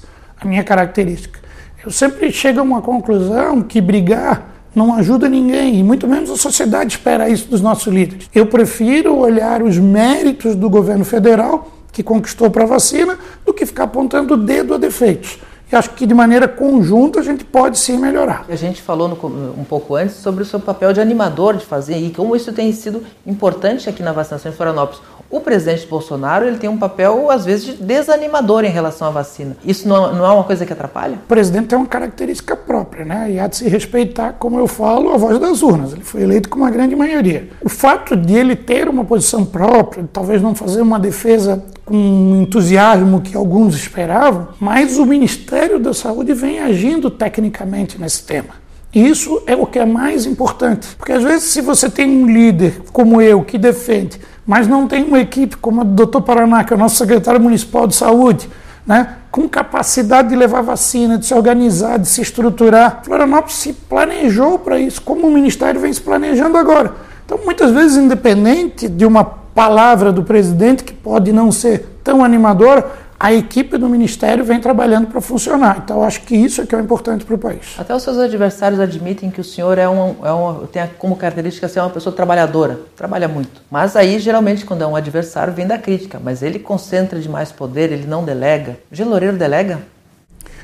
a 0.41 0.47
minha 0.47 0.63
característica. 0.63 1.39
Eu 1.85 1.91
sempre 1.91 2.31
chego 2.31 2.61
a 2.61 2.63
uma 2.63 2.81
conclusão 2.81 3.61
que 3.61 3.79
brigar 3.79 4.55
não 4.73 4.95
ajuda 4.95 5.29
ninguém, 5.29 5.79
e 5.79 5.83
muito 5.83 6.07
menos 6.07 6.31
a 6.31 6.35
sociedade 6.35 6.95
espera 6.95 7.29
isso 7.29 7.47
dos 7.47 7.61
nossos 7.61 7.93
líderes. 7.93 8.27
Eu 8.33 8.47
prefiro 8.47 9.15
olhar 9.15 9.61
os 9.61 9.77
méritos 9.77 10.55
do 10.55 10.67
governo 10.67 11.05
federal, 11.05 11.71
que 11.91 12.01
conquistou 12.01 12.49
para 12.49 12.63
a 12.63 12.67
vacina, 12.67 13.19
do 13.45 13.53
que 13.53 13.67
ficar 13.67 13.83
apontando 13.83 14.33
o 14.33 14.37
dedo 14.37 14.73
a 14.73 14.77
defeitos. 14.79 15.37
E 15.71 15.75
acho 15.75 15.91
que 15.91 16.05
de 16.05 16.13
maneira 16.13 16.47
conjunta 16.47 17.19
a 17.19 17.23
gente 17.23 17.43
pode 17.43 17.79
sim 17.79 17.97
melhorar. 17.97 18.45
A 18.47 18.55
gente 18.55 18.81
falou 18.81 19.07
no, 19.07 19.15
um 19.59 19.63
pouco 19.63 19.95
antes 19.95 20.15
sobre 20.15 20.43
o 20.43 20.45
seu 20.45 20.59
papel 20.59 20.93
de 20.93 21.01
animador 21.01 21.57
de 21.57 21.65
fazer 21.65 21.97
e 21.97 22.11
como 22.11 22.35
isso 22.35 22.53
tem 22.53 22.71
sido 22.71 23.03
importante 23.25 23.89
aqui 23.89 24.03
na 24.03 24.11
vacinação 24.11 24.51
em 24.51 24.55
Florianópolis. 24.55 25.01
O 25.29 25.39
presidente 25.39 25.87
Bolsonaro 25.87 26.45
ele 26.45 26.57
tem 26.57 26.69
um 26.69 26.77
papel, 26.77 27.29
às 27.31 27.45
vezes, 27.45 27.65
de 27.65 27.83
desanimador 27.83 28.63
em 28.63 28.69
relação 28.69 29.07
à 29.07 29.11
vacina. 29.11 29.57
Isso 29.65 29.87
não, 29.87 30.13
não 30.13 30.25
é 30.25 30.31
uma 30.31 30.43
coisa 30.43 30.65
que 30.65 30.73
atrapalha? 30.73 31.15
O 31.15 31.27
presidente 31.27 31.67
tem 31.67 31.77
uma 31.77 31.87
característica 31.87 32.55
própria, 32.55 33.03
né? 33.03 33.31
E 33.31 33.39
há 33.39 33.47
de 33.47 33.57
se 33.57 33.67
respeitar, 33.67 34.33
como 34.33 34.59
eu 34.59 34.67
falo, 34.67 35.11
a 35.11 35.17
voz 35.17 35.39
das 35.39 35.63
urnas. 35.63 35.93
Ele 35.93 36.03
foi 36.03 36.21
eleito 36.21 36.47
com 36.47 36.59
uma 36.59 36.69
grande 36.69 36.95
maioria. 36.95 37.49
O 37.61 37.69
fato 37.69 38.15
de 38.15 38.33
ele 38.33 38.55
ter 38.55 38.87
uma 38.87 39.03
posição 39.03 39.43
própria, 39.43 40.07
talvez 40.11 40.41
não 40.41 40.53
fazer 40.53 40.81
uma 40.81 40.99
defesa 40.99 41.63
com 41.83 41.95
o 41.95 42.41
entusiasmo 42.41 43.21
que 43.21 43.35
alguns 43.35 43.75
esperavam, 43.75 44.49
mas 44.59 44.97
o 44.97 45.05
Ministério 45.05 45.79
da 45.79 45.93
Saúde 45.93 46.33
vem 46.33 46.59
agindo 46.59 47.09
tecnicamente 47.09 47.99
nesse 47.99 48.23
tema. 48.23 48.64
Isso 48.95 49.43
é 49.45 49.57
o 49.57 49.65
que 49.65 49.77
é 49.77 49.85
mais 49.85 50.25
importante. 50.25 50.87
Porque 50.95 51.11
às 51.11 51.21
vezes, 51.21 51.49
se 51.49 51.59
você 51.59 51.89
tem 51.89 52.09
um 52.09 52.27
líder 52.27 52.81
como 52.93 53.21
eu 53.21 53.43
que 53.43 53.57
defende, 53.57 54.21
mas 54.47 54.69
não 54.69 54.87
tem 54.87 55.03
uma 55.03 55.19
equipe 55.19 55.57
como 55.57 55.81
a 55.81 55.83
do 55.83 56.05
Dr. 56.05 56.21
Paraná, 56.21 56.63
que 56.63 56.71
é 56.71 56.77
o 56.77 56.79
nosso 56.79 56.95
secretário 56.95 57.41
municipal 57.41 57.85
de 57.87 57.93
saúde, 57.93 58.49
né, 58.87 59.15
com 59.29 59.49
capacidade 59.49 60.29
de 60.29 60.35
levar 60.35 60.61
vacina, 60.61 61.17
de 61.17 61.25
se 61.25 61.33
organizar, 61.33 61.99
de 61.99 62.07
se 62.07 62.21
estruturar. 62.21 63.01
Florianópolis 63.03 63.55
se 63.55 63.73
planejou 63.73 64.59
para 64.59 64.79
isso, 64.79 65.01
como 65.01 65.27
o 65.27 65.31
Ministério 65.31 65.81
vem 65.81 65.91
se 65.91 65.99
planejando 65.99 66.57
agora. 66.57 66.93
Então, 67.25 67.39
muitas 67.43 67.71
vezes, 67.71 67.97
independente 67.97 68.87
de 68.87 69.05
uma 69.05 69.25
palavra 69.25 70.13
do 70.13 70.23
presidente, 70.23 70.85
que 70.85 70.93
pode 70.93 71.33
não 71.33 71.51
ser 71.51 71.97
tão 72.01 72.23
animadora, 72.23 72.85
a 73.25 73.33
equipe 73.33 73.75
do 73.75 73.89
Ministério 73.89 74.45
vem 74.45 74.59
trabalhando 74.59 75.07
para 75.07 75.19
funcionar. 75.19 75.81
Então, 75.83 76.03
acho 76.03 76.21
que 76.21 76.35
isso 76.35 76.61
é 76.61 76.65
que 76.67 76.75
é 76.75 76.79
importante 76.79 77.25
para 77.25 77.33
o 77.33 77.39
país. 77.39 77.73
Até 77.75 77.95
os 77.95 78.03
seus 78.03 78.19
adversários 78.19 78.79
admitem 78.79 79.31
que 79.31 79.41
o 79.41 79.43
senhor 79.43 79.79
é 79.79 79.89
um, 79.89 80.15
é 80.23 80.31
um, 80.31 80.67
tem 80.67 80.87
como 80.99 81.15
característica 81.15 81.67
ser 81.67 81.79
uma 81.79 81.89
pessoa 81.89 82.15
trabalhadora, 82.15 82.81
trabalha 82.95 83.27
muito. 83.27 83.63
Mas 83.71 83.95
aí, 83.95 84.19
geralmente, 84.19 84.63
quando 84.63 84.83
é 84.83 84.85
um 84.85 84.95
adversário, 84.95 85.51
vem 85.51 85.65
da 85.65 85.75
crítica. 85.75 86.21
Mas 86.23 86.43
ele 86.43 86.59
concentra 86.59 87.19
demais 87.19 87.51
poder, 87.51 87.91
ele 87.91 88.05
não 88.05 88.23
delega. 88.23 88.77
O 88.91 88.95
Geloreiro 88.95 89.35
delega? 89.35 89.79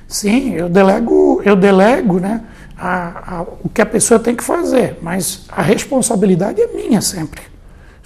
Sim, 0.08 0.54
eu 0.54 0.70
delego, 0.70 1.42
eu 1.44 1.56
delego 1.56 2.20
né, 2.20 2.44
a, 2.78 3.38
a, 3.38 3.42
o 3.42 3.70
que 3.70 3.82
a 3.82 3.88
pessoa 3.88 4.20
tem 4.20 4.36
que 4.36 4.44
fazer, 4.44 5.00
mas 5.02 5.46
a 5.50 5.64
responsabilidade 5.64 6.62
é 6.62 6.68
minha 6.68 7.02
sempre. 7.02 7.42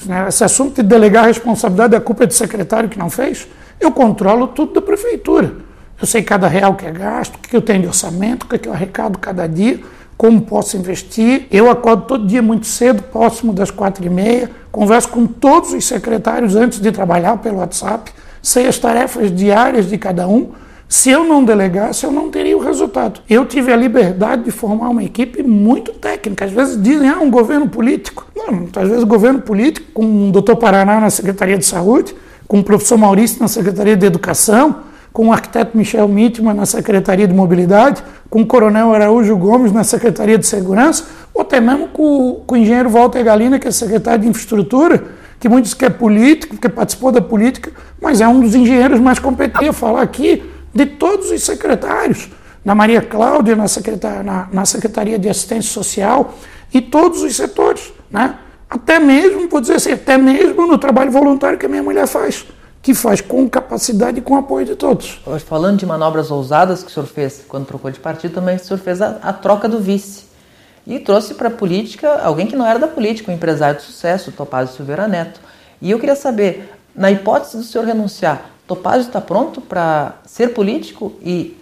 Né, 0.06 0.28
esse 0.30 0.46
assunto 0.46 0.82
de 0.82 0.84
delegar 0.84 1.26
a 1.26 1.28
responsabilidade, 1.28 1.94
a 1.94 2.00
culpa 2.00 2.24
é 2.24 2.28
do 2.28 2.34
secretário 2.34 2.88
que 2.88 2.98
não 2.98 3.10
fez, 3.10 3.46
eu 3.80 3.92
controlo 3.92 4.48
tudo 4.48 4.74
da 4.74 4.82
prefeitura. 4.82 5.54
Eu 6.00 6.06
sei 6.06 6.22
cada 6.24 6.48
real 6.48 6.76
que 6.76 6.86
é 6.86 6.92
gasto, 6.92 7.36
o 7.36 7.40
que 7.40 7.56
eu 7.56 7.62
tenho 7.62 7.82
de 7.82 7.88
orçamento, 7.88 8.44
o 8.44 8.48
que 8.48 8.68
eu 8.68 8.74
arrecado 8.74 9.18
cada 9.18 9.48
dia, 9.48 9.80
como 10.18 10.42
posso 10.42 10.76
investir. 10.78 11.48
Eu 11.50 11.70
acordo 11.70 12.04
todo 12.04 12.28
dia 12.28 12.42
muito 12.42 12.68
cedo, 12.68 13.02
próximo 13.04 13.54
das 13.54 13.72
quatro 13.72 14.06
e 14.06 14.10
meia, 14.10 14.50
converso 14.72 15.10
com 15.10 15.26
todos 15.26 15.74
os 15.74 15.86
secretários 15.86 16.56
antes 16.56 16.80
de 16.80 16.92
trabalhar 16.92 17.38
pelo 17.38 17.58
WhatsApp, 17.58 18.12
sei 18.42 18.68
as 18.68 18.78
tarefas 18.78 19.34
diárias 19.34 19.88
de 19.88 19.98
cada 19.98 20.28
um. 20.28 20.52
Se 20.88 21.10
eu 21.10 21.24
não 21.24 21.44
delegasse, 21.44 22.06
eu 22.06 22.12
não 22.12 22.30
teria 22.30 22.56
o 22.56 22.62
resultado. 22.62 23.22
Eu 23.28 23.46
tive 23.46 23.74
a 23.74 23.76
liberdade 23.76 24.44
de 24.44 24.52
formar 24.52 24.90
uma 24.90 25.04
equipe 25.04 25.42
muito 25.42 25.92
técnica. 25.94 26.46
Às 26.46 26.52
vezes 26.52 26.82
dizem, 26.82 27.10
ah, 27.10 27.20
um 27.20 27.32
governo 27.32 27.68
político. 27.68 28.28
Não, 28.36 28.68
às 28.76 28.88
vezes 28.88 29.04
governo 29.04 29.42
político, 29.42 29.92
com 29.94 30.30
o 30.30 30.32
doutor 30.32 30.58
Paraná 30.58 31.00
na 31.00 31.10
Secretaria 31.10 31.58
de 31.58 31.66
Saúde, 31.66 32.16
com 32.48 32.60
o 32.60 32.64
professor 32.64 32.98
Maurício 32.98 33.40
na 33.40 33.48
Secretaria 33.48 33.96
de 33.96 34.06
Educação, 34.06 34.84
com 35.12 35.28
o 35.28 35.34
arquiteto 35.34 35.78
Michel 35.78 36.08
Mitman 36.08 36.54
na 36.54 36.66
Secretaria 36.66 37.28
de 37.28 37.34
Mobilidade, 37.34 38.04
com 38.30 38.42
o 38.42 38.46
coronel 38.46 38.94
Araújo 38.94 39.36
Gomes 39.38 39.72
na 39.72 39.84
Secretaria 39.84 40.38
de 40.38 40.46
Segurança, 40.46 41.06
ou 41.34 41.42
até 41.42 41.62
mesmo 41.62 41.88
com, 41.88 42.44
com 42.46 42.56
o 42.56 42.58
engenheiro 42.58 42.90
Walter 42.90 43.24
Galina, 43.24 43.58
que 43.58 43.68
é 43.68 43.72
secretário 43.72 44.24
de 44.24 44.28
Infraestrutura, 44.28 45.04
que 45.40 45.48
muitos 45.48 45.74
que 45.74 45.86
é 45.86 45.90
político, 45.90 46.58
que 46.58 46.68
participou 46.68 47.12
da 47.12 47.22
política, 47.22 47.72
mas 48.02 48.20
é 48.20 48.28
um 48.28 48.42
dos 48.42 48.54
engenheiros 48.56 49.00
mais 49.00 49.20
competentes. 49.20 49.66
Eu 49.66 49.74
falar 49.74 50.02
aqui 50.02 50.44
de 50.74 50.86
todos 50.86 51.32
os 51.32 51.44
secretários, 51.44 52.30
da 52.64 52.74
Maria 52.74 53.02
Cláudia 53.02 53.56
na, 53.56 53.68
secretar, 53.68 54.24
na, 54.24 54.50
na 54.52 54.66
Secretaria 54.66 55.20
de 55.20 55.30
Assistência 55.30 55.72
Social 55.72 56.34
e 56.74 56.82
todos 56.82 57.22
os 57.22 57.36
setores, 57.36 57.94
né? 58.10 58.36
Até 58.70 59.00
mesmo, 59.00 59.48
vou 59.48 59.62
dizer 59.62 59.76
assim, 59.76 59.92
até 59.92 60.18
mesmo 60.18 60.68
no 60.68 60.78
trabalho 60.78 61.12
voluntário 61.12 61.58
que 61.58 61.66
a 61.66 61.70
minha 61.70 61.84
mulher 61.84 62.08
faz, 62.08 62.46
que 62.82 62.94
faz 62.94 63.22
com 63.22 63.50
capacidade 63.50 64.20
e 64.20 64.22
com 64.22 64.36
apoio 64.36 64.66
de 64.66 64.76
todos. 64.76 65.22
Falando 65.46 65.78
de 65.78 65.86
manobras 65.86 66.32
ousadas 66.32 66.84
que 66.84 66.90
o 66.90 66.94
senhor 66.94 67.06
fez 67.06 67.44
quando 67.48 67.66
trocou 67.66 67.92
de 67.92 68.00
partido, 68.00 68.34
também 68.36 68.56
o 68.56 68.60
senhor 68.60 68.80
fez 68.80 69.02
a, 69.02 69.18
a 69.22 69.34
troca 69.34 69.68
do 69.70 69.80
vice. 69.80 70.26
E 70.86 71.00
trouxe 71.00 71.34
para 71.34 71.48
a 71.48 71.52
política 71.52 72.22
alguém 72.22 72.46
que 72.46 72.56
não 72.56 72.66
era 72.66 72.78
da 72.78 72.88
política, 72.88 73.32
um 73.32 73.36
empresário 73.36 73.80
de 73.80 73.86
sucesso, 73.86 74.30
o 74.30 74.34
Topázio 74.34 74.76
Silveira 74.76 75.08
Neto. 75.08 75.40
E 75.82 75.90
eu 75.90 76.00
queria 76.00 76.16
saber, 76.16 76.72
na 76.96 77.12
hipótese 77.12 77.58
do 77.58 77.64
senhor 77.64 77.86
renunciar, 77.86 78.52
Topázio 78.68 79.08
está 79.08 79.22
pronto 79.22 79.62
para 79.62 80.16
ser 80.26 80.54
político 80.54 81.14
e 81.22 81.58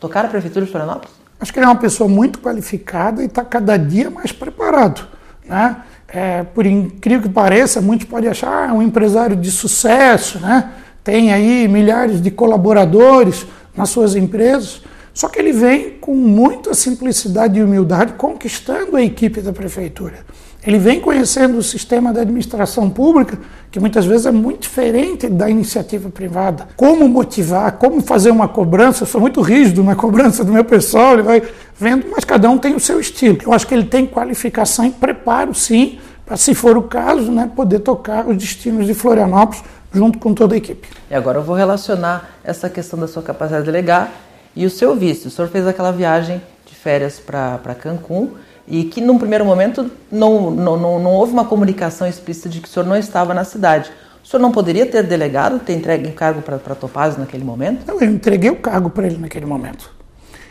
tocar 0.00 0.24
a 0.24 0.28
prefeitura 0.28 0.64
de 0.64 0.70
Florianópolis? 0.70 1.14
Acho 1.38 1.52
que 1.52 1.58
ele 1.58 1.66
é 1.66 1.68
uma 1.68 1.76
pessoa 1.76 2.08
muito 2.08 2.38
qualificada 2.38 3.22
e 3.22 3.26
está 3.26 3.44
cada 3.44 3.76
dia 3.76 4.10
mais 4.10 4.32
preparado. 4.32 5.06
Né? 5.44 5.76
É, 6.08 6.42
por 6.42 6.66
incrível 6.66 7.22
que 7.22 7.28
pareça, 7.28 7.80
muitos 7.80 8.06
podem 8.06 8.30
achar 8.30 8.70
ah, 8.70 8.72
um 8.72 8.82
empresário 8.82 9.36
de 9.36 9.50
sucesso, 9.50 10.38
né? 10.38 10.72
tem 11.02 11.32
aí 11.32 11.68
milhares 11.68 12.20
de 12.20 12.30
colaboradores 12.30 13.46
nas 13.76 13.90
suas 13.90 14.14
empresas, 14.14 14.82
só 15.12 15.28
que 15.28 15.38
ele 15.38 15.52
vem 15.52 15.92
com 16.00 16.14
muita 16.14 16.74
simplicidade 16.74 17.58
e 17.58 17.62
humildade 17.62 18.14
conquistando 18.14 18.96
a 18.96 19.02
equipe 19.02 19.40
da 19.40 19.52
prefeitura. 19.52 20.18
Ele 20.66 20.78
vem 20.78 21.00
conhecendo 21.00 21.58
o 21.58 21.62
sistema 21.62 22.12
da 22.12 22.22
administração 22.22 22.90
pública, 22.90 23.38
que 23.70 23.78
muitas 23.78 24.04
vezes 24.04 24.26
é 24.26 24.32
muito 24.32 24.62
diferente 24.62 25.28
da 25.28 25.48
iniciativa 25.48 26.10
privada. 26.10 26.66
Como 26.76 27.08
motivar, 27.08 27.72
como 27.72 28.00
fazer 28.00 28.32
uma 28.32 28.48
cobrança. 28.48 29.04
Eu 29.04 29.06
sou 29.06 29.20
muito 29.20 29.40
rígido 29.40 29.84
na 29.84 29.94
cobrança 29.94 30.42
do 30.42 30.52
meu 30.52 30.64
pessoal, 30.64 31.14
ele 31.14 31.22
vai 31.22 31.42
vendo, 31.78 32.06
mas 32.10 32.24
cada 32.24 32.50
um 32.50 32.58
tem 32.58 32.74
o 32.74 32.80
seu 32.80 32.98
estilo. 32.98 33.38
Eu 33.44 33.52
acho 33.52 33.64
que 33.64 33.74
ele 33.74 33.84
tem 33.84 34.06
qualificação 34.06 34.86
e 34.86 34.90
preparo, 34.90 35.54
sim, 35.54 36.00
para, 36.24 36.36
se 36.36 36.52
for 36.52 36.76
o 36.76 36.82
caso, 36.82 37.30
né, 37.30 37.48
poder 37.54 37.78
tocar 37.78 38.26
os 38.26 38.36
destinos 38.36 38.86
de 38.86 38.94
Florianópolis 38.94 39.62
junto 39.92 40.18
com 40.18 40.34
toda 40.34 40.56
a 40.56 40.58
equipe. 40.58 40.88
E 41.08 41.14
agora 41.14 41.38
eu 41.38 41.44
vou 41.44 41.54
relacionar 41.54 42.28
essa 42.42 42.68
questão 42.68 42.98
da 42.98 43.06
sua 43.06 43.22
capacidade 43.22 43.64
de 43.64 43.70
delegar 43.70 44.10
e 44.54 44.66
o 44.66 44.70
seu 44.70 44.96
vice. 44.96 45.28
O 45.28 45.30
senhor 45.30 45.46
fez 45.48 45.64
aquela 45.64 45.92
viagem 45.92 46.42
de 46.66 46.74
férias 46.74 47.20
para 47.20 47.74
Cancún 47.80 48.30
e 48.68 48.84
que 48.84 49.00
num 49.00 49.18
primeiro 49.18 49.44
momento 49.44 49.90
não, 50.10 50.50
não, 50.50 50.76
não, 50.76 50.98
não 50.98 51.10
houve 51.12 51.32
uma 51.32 51.44
comunicação 51.44 52.06
explícita 52.06 52.48
de 52.48 52.60
que 52.60 52.68
o 52.68 52.70
senhor 52.70 52.86
não 52.86 52.96
estava 52.96 53.32
na 53.32 53.44
cidade. 53.44 53.90
O 54.24 54.26
senhor 54.26 54.42
não 54.42 54.50
poderia 54.50 54.84
ter 54.86 55.04
delegado, 55.04 55.60
ter 55.60 55.74
entregue 55.74 56.08
o 56.08 56.12
cargo 56.12 56.42
para 56.42 56.74
Topazio 56.74 57.20
naquele 57.20 57.44
momento? 57.44 57.86
Não, 57.86 58.00
eu 58.00 58.10
entreguei 58.10 58.50
o 58.50 58.56
cargo 58.56 58.90
para 58.90 59.06
ele 59.06 59.18
naquele 59.18 59.46
momento. 59.46 59.94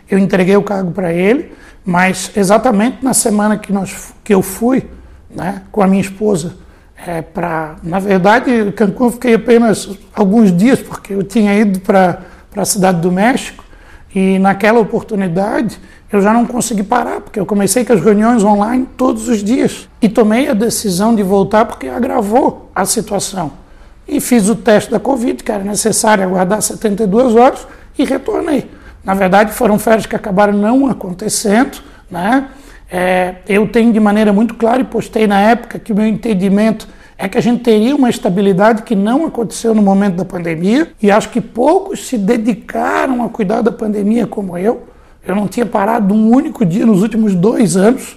eu 0.10 0.18
entreguei 0.18 0.56
o 0.56 0.64
cargo 0.64 0.92
para 0.92 1.12
ele, 1.12 1.52
mas 1.84 2.32
exatamente 2.36 3.04
na 3.04 3.14
semana 3.14 3.58
que, 3.58 3.74
nós, 3.74 4.14
que 4.24 4.34
eu 4.34 4.42
fui 4.42 4.88
né, 5.30 5.64
com 5.72 5.82
a 5.82 5.88
minha 5.88 6.02
esposa 6.02 6.56
é, 7.06 7.22
para. 7.22 7.76
Na 7.84 8.00
verdade, 8.00 8.72
Cancún 8.72 9.06
eu 9.06 9.12
fiquei 9.12 9.34
apenas 9.34 9.90
alguns 10.14 10.56
dias, 10.56 10.80
porque 10.80 11.14
eu 11.14 11.24
tinha 11.24 11.54
ido 11.54 11.80
para 11.82 12.22
a 12.56 12.66
cidade 12.66 13.02
do 13.02 13.12
México 13.12 13.66
e 14.14 14.40
naquela 14.40 14.80
oportunidade 14.80 15.78
eu 16.12 16.22
já 16.22 16.34
não 16.34 16.46
consegui 16.46 16.84
parar, 16.84 17.22
porque 17.22 17.40
eu 17.40 17.46
comecei 17.46 17.84
com 17.84 17.94
as 17.94 18.02
reuniões 18.02 18.44
online 18.44 18.88
todos 18.96 19.28
os 19.28 19.44
dias 19.44 19.90
e 20.02 20.08
tomei 20.08 20.48
a 20.48 20.54
decisão 20.54 21.16
de 21.16 21.24
voltar 21.24 21.66
porque 21.66 21.88
agravou 21.88 22.70
a 22.76 22.86
situação. 22.86 23.52
E 24.08 24.22
fiz 24.22 24.48
o 24.50 24.56
teste 24.56 24.92
da 24.92 25.00
Covid, 25.00 25.44
que 25.44 25.52
era 25.52 25.64
necessário 25.64 26.24
aguardar 26.24 26.62
72 26.62 27.36
horas, 27.36 27.68
e 27.98 28.04
retornei. 28.04 28.70
Na 29.04 29.14
verdade, 29.14 29.54
foram 29.54 29.80
férias 29.80 30.06
que 30.06 30.16
acabaram 30.16 30.54
não 30.54 30.88
acontecendo, 30.88 31.80
né? 32.10 32.50
É, 32.92 33.36
eu 33.48 33.68
tenho 33.68 33.92
de 33.92 34.00
maneira 34.00 34.32
muito 34.32 34.54
clara 34.56 34.82
e 34.82 34.84
postei 34.84 35.26
na 35.26 35.40
época 35.40 35.80
que 35.80 35.92
o 35.92 35.96
meu 35.96 36.06
entendimento 36.06 36.88
é 37.18 37.28
que 37.28 37.38
a 37.38 37.42
gente 37.42 37.64
teria 37.64 37.96
uma 37.96 38.10
estabilidade 38.10 38.84
que 38.84 38.96
não 38.96 39.26
aconteceu 39.26 39.74
no 39.74 39.82
momento 39.82 40.16
da 40.16 40.26
pandemia 40.26 40.92
e 41.02 41.10
acho 41.10 41.30
que 41.30 41.42
poucos 41.42 42.08
se 42.08 42.18
dedicaram 42.18 43.24
a 43.24 43.30
cuidar 43.30 43.62
da 43.62 43.72
pandemia 43.72 44.28
como 44.28 44.58
eu. 44.58 44.84
Eu 45.26 45.36
não 45.36 45.48
tinha 45.48 45.66
parado 45.66 46.14
um 46.14 46.30
único 46.30 46.66
dia 46.66 46.86
nos 46.86 47.02
últimos 47.02 47.34
dois 47.34 47.76
anos. 47.76 48.16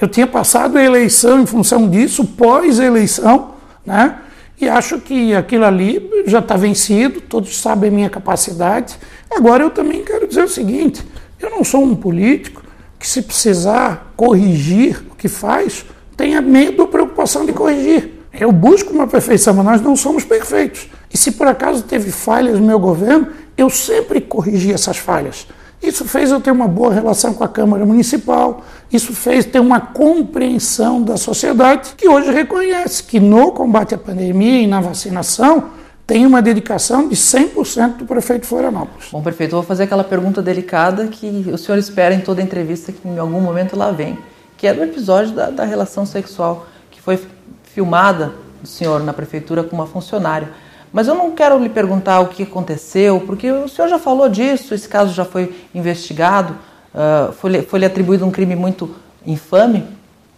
Eu 0.00 0.08
tinha 0.08 0.26
passado 0.26 0.76
a 0.76 0.84
eleição 0.84 1.40
em 1.40 1.46
função 1.46 1.88
disso, 1.88 2.24
pós-eleição, 2.24 3.54
né? 3.84 4.18
E 4.60 4.68
acho 4.68 4.98
que 4.98 5.34
aquilo 5.34 5.64
ali 5.64 6.24
já 6.26 6.40
está 6.40 6.56
vencido, 6.56 7.20
todos 7.20 7.60
sabem 7.60 7.90
a 7.90 7.92
minha 7.92 8.10
capacidade. 8.10 8.96
Agora 9.30 9.62
eu 9.62 9.70
também 9.70 10.02
quero 10.04 10.26
dizer 10.26 10.44
o 10.44 10.48
seguinte: 10.48 11.04
eu 11.40 11.50
não 11.50 11.62
sou 11.62 11.82
um 11.82 11.94
político 11.94 12.62
que, 12.98 13.06
se 13.06 13.22
precisar 13.22 14.12
corrigir 14.16 15.04
o 15.10 15.14
que 15.14 15.28
faz, 15.28 15.84
tenha 16.16 16.40
medo 16.40 16.82
ou 16.82 16.88
preocupação 16.88 17.46
de 17.46 17.52
corrigir. 17.52 18.18
Eu 18.32 18.50
busco 18.50 18.92
uma 18.92 19.06
perfeição, 19.06 19.54
mas 19.54 19.64
nós 19.64 19.80
não 19.80 19.94
somos 19.94 20.24
perfeitos. 20.24 20.88
E 21.12 21.16
se 21.16 21.32
por 21.32 21.46
acaso 21.46 21.84
teve 21.84 22.10
falhas 22.10 22.58
no 22.58 22.66
meu 22.66 22.78
governo, 22.78 23.28
eu 23.56 23.70
sempre 23.70 24.20
corrigi 24.20 24.72
essas 24.72 24.96
falhas. 24.96 25.46
Isso 25.82 26.04
fez 26.04 26.30
eu 26.30 26.40
ter 26.40 26.50
uma 26.50 26.66
boa 26.66 26.92
relação 26.92 27.32
com 27.32 27.44
a 27.44 27.48
Câmara 27.48 27.86
Municipal, 27.86 28.62
isso 28.92 29.12
fez 29.12 29.44
ter 29.44 29.60
uma 29.60 29.80
compreensão 29.80 31.02
da 31.02 31.16
sociedade 31.16 31.94
que 31.96 32.08
hoje 32.08 32.32
reconhece 32.32 33.02
que 33.02 33.20
no 33.20 33.52
combate 33.52 33.94
à 33.94 33.98
pandemia 33.98 34.60
e 34.60 34.66
na 34.66 34.80
vacinação 34.80 35.70
tem 36.06 36.24
uma 36.24 36.40
dedicação 36.40 37.06
de 37.06 37.14
100% 37.14 37.98
do 37.98 38.06
prefeito 38.06 38.46
Florianópolis. 38.46 39.08
Bom, 39.12 39.22
prefeito, 39.22 39.52
vou 39.52 39.62
fazer 39.62 39.84
aquela 39.84 40.02
pergunta 40.02 40.40
delicada 40.40 41.06
que 41.06 41.44
o 41.52 41.58
senhor 41.58 41.78
espera 41.78 42.14
em 42.14 42.20
toda 42.20 42.40
entrevista 42.40 42.90
que 42.90 43.06
em 43.06 43.18
algum 43.18 43.40
momento 43.40 43.76
lá 43.76 43.90
vem, 43.90 44.18
que 44.56 44.66
é 44.66 44.72
do 44.72 44.82
episódio 44.82 45.32
da, 45.32 45.50
da 45.50 45.64
relação 45.64 46.06
sexual 46.06 46.66
que 46.90 47.00
foi 47.00 47.20
filmada 47.62 48.32
do 48.60 48.66
senhor 48.66 49.04
na 49.04 49.12
prefeitura 49.12 49.62
com 49.62 49.76
uma 49.76 49.86
funcionária. 49.86 50.48
Mas 50.92 51.06
eu 51.06 51.14
não 51.14 51.32
quero 51.32 51.58
lhe 51.58 51.68
perguntar 51.68 52.20
o 52.20 52.28
que 52.28 52.42
aconteceu, 52.42 53.20
porque 53.20 53.50
o 53.50 53.68
senhor 53.68 53.88
já 53.88 53.98
falou 53.98 54.28
disso, 54.28 54.74
esse 54.74 54.88
caso 54.88 55.12
já 55.12 55.24
foi 55.24 55.54
investigado, 55.74 56.54
uh, 56.94 57.32
foi, 57.32 57.62
foi 57.62 57.80
lhe 57.80 57.86
atribuído 57.86 58.24
um 58.24 58.30
crime 58.30 58.56
muito 58.56 58.94
infame, 59.26 59.84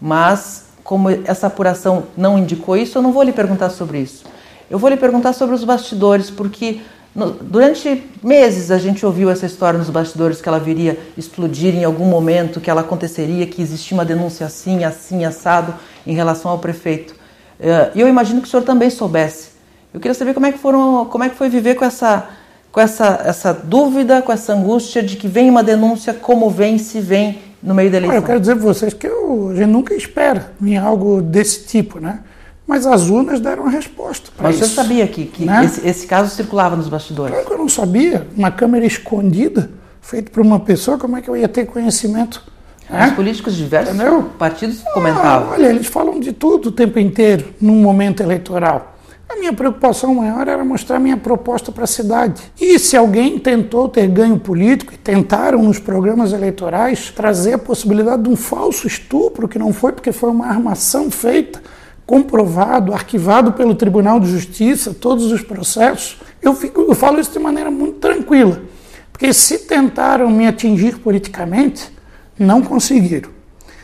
mas 0.01 0.67
como 0.83 1.09
essa 1.11 1.47
apuração 1.47 2.05
não 2.17 2.39
indicou 2.39 2.77
isso, 2.77 2.99
eu 2.99 3.03
não 3.03 3.13
vou 3.13 3.23
lhe 3.23 3.33
perguntar 3.33 3.71
sobre 3.71 4.01
isso. 4.01 4.25
Eu 4.69 4.79
vou 4.79 4.91
lhe 4.91 4.97
perguntar 4.97 5.33
sobre 5.33 5.55
os 5.55 5.63
bastidores, 5.63 6.31
porque 6.31 6.81
no, 7.15 7.31
durante 7.31 8.05
meses 8.23 8.71
a 8.71 8.79
gente 8.79 9.05
ouviu 9.05 9.31
essa 9.31 9.47
história 9.47 9.79
nos 9.79 9.91
bastidores 9.91 10.41
que 10.41 10.49
ela 10.49 10.59
viria 10.59 10.99
explodir 11.17 11.75
em 11.75 11.85
algum 11.85 12.07
momento, 12.07 12.61
que 12.61 12.71
ela 12.71 12.81
aconteceria, 12.81 13.47
que 13.47 13.61
existia 13.63 13.97
uma 13.97 14.05
denúncia 14.05 14.47
assim, 14.47 14.85
assim, 14.85 15.25
assado 15.25 15.75
em 16.07 16.15
relação 16.15 16.51
ao 16.51 16.59
prefeito. 16.59 17.13
Uh, 17.59 17.91
e 17.95 18.01
eu 18.01 18.09
imagino 18.09 18.41
que 18.41 18.49
o 18.49 18.51
senhor 18.51 18.63
também 18.63 18.91
soubesse. 18.91 19.60
Eu 19.93 20.01
queria 20.01 20.15
saber 20.15 20.35
como 20.35 20.47
é 20.47 20.53
que 20.53 20.59
foram, 20.59 21.05
como 21.07 21.25
é 21.25 21.29
que 21.29 21.37
foi 21.37 21.49
viver 21.49 21.75
com 21.75 21.85
essa 21.85 22.29
com 22.73 22.81
essa, 22.81 23.21
essa 23.25 23.53
dúvida, 23.53 24.23
com 24.23 24.33
essa 24.33 24.53
angústia 24.53 25.03
de 25.03 25.17
que 25.17 25.27
vem 25.27 25.51
uma 25.51 25.63
denúncia, 25.63 26.15
como 26.15 26.49
vem, 26.49 26.79
se 26.79 27.01
vem 27.01 27.41
no 27.63 27.75
meio 27.75 27.91
da 27.91 27.97
eleição. 27.99 28.19
eu 28.19 28.23
quero 28.23 28.41
dizer 28.41 28.55
para 28.55 28.65
vocês 28.65 28.95
que 28.95 29.07
eu, 29.07 29.51
a 29.51 29.55
gente 29.55 29.69
nunca 29.69 29.95
espera 29.95 30.53
em 30.63 30.79
algo 30.79 31.21
desse 31.21 31.67
tipo, 31.67 31.99
né? 31.99 32.21
Mas 32.67 32.87
as 32.87 33.11
urnas 33.11 33.41
deram 33.41 33.67
a 33.67 33.71
resposta. 33.71 34.31
Mas 34.39 34.57
isso, 34.57 34.69
você 34.69 34.75
sabia 34.75 35.07
que, 35.09 35.27
que 35.27 35.45
né? 35.45 35.65
esse, 35.65 35.87
esse, 35.87 36.07
caso 36.07 36.33
circulava 36.33 36.77
nos 36.77 36.89
bastidores? 36.89 37.33
Claro 37.33 37.47
que 37.47 37.53
eu 37.53 37.59
não 37.59 37.69
sabia. 37.69 38.29
Uma 38.37 38.53
câmera 38.53 38.87
escondida, 38.87 39.69
feita 40.01 40.31
por 40.31 40.41
uma 40.41 40.61
pessoa, 40.61 40.97
como 40.97 41.17
é 41.17 41.21
que 41.21 41.29
eu 41.29 41.37
ia 41.37 41.49
ter 41.49 41.67
conhecimento? 41.67 42.45
Né? 42.89 43.09
Os 43.09 43.15
políticos 43.15 43.57
de 43.57 43.65
diversos 43.65 43.95
Entendeu? 43.95 44.23
partidos 44.39 44.83
comentavam. 44.95 45.51
Ah, 45.51 45.55
olha, 45.55 45.67
eles 45.67 45.89
falam 45.89 46.21
de 46.21 46.33
tudo 46.33 46.69
o 46.69 46.73
tempo 46.73 47.01
inteiro, 47.01 47.47
num 47.61 47.83
momento 47.83 48.23
eleitoral. 48.23 48.97
A 49.31 49.37
minha 49.37 49.53
preocupação 49.53 50.13
maior 50.13 50.49
era 50.49 50.65
mostrar 50.65 50.99
minha 50.99 51.17
proposta 51.17 51.71
para 51.71 51.85
a 51.85 51.87
cidade. 51.87 52.43
E 52.61 52.81
se 52.81 52.97
alguém 52.97 53.39
tentou 53.39 53.89
ter 53.89 54.09
ganho 54.09 54.37
político, 54.41 54.93
e 54.93 54.97
tentaram 54.97 55.63
nos 55.63 55.79
programas 55.79 56.33
eleitorais 56.33 57.13
trazer 57.13 57.53
a 57.53 57.59
possibilidade 57.59 58.25
de 58.25 58.29
um 58.29 58.35
falso 58.35 58.89
estupro, 58.89 59.47
que 59.47 59.57
não 59.57 59.73
foi 59.73 59.93
porque 59.93 60.11
foi 60.11 60.31
uma 60.31 60.47
armação 60.47 61.13
feita, 61.13 61.63
comprovado, 62.05 62.93
arquivado 62.93 63.53
pelo 63.53 63.77
Tribunal 63.77 64.19
de 64.19 64.29
Justiça, 64.29 64.93
todos 64.93 65.31
os 65.31 65.43
processos, 65.43 66.21
eu, 66.43 66.53
fico, 66.53 66.81
eu 66.81 66.95
falo 66.97 67.21
isso 67.21 67.31
de 67.31 67.39
maneira 67.39 67.71
muito 67.71 68.01
tranquila. 68.01 68.61
Porque 69.13 69.33
se 69.33 69.59
tentaram 69.59 70.29
me 70.29 70.49
atingir 70.49 70.99
politicamente, 70.99 71.89
não 72.37 72.63
conseguiram. 72.63 73.31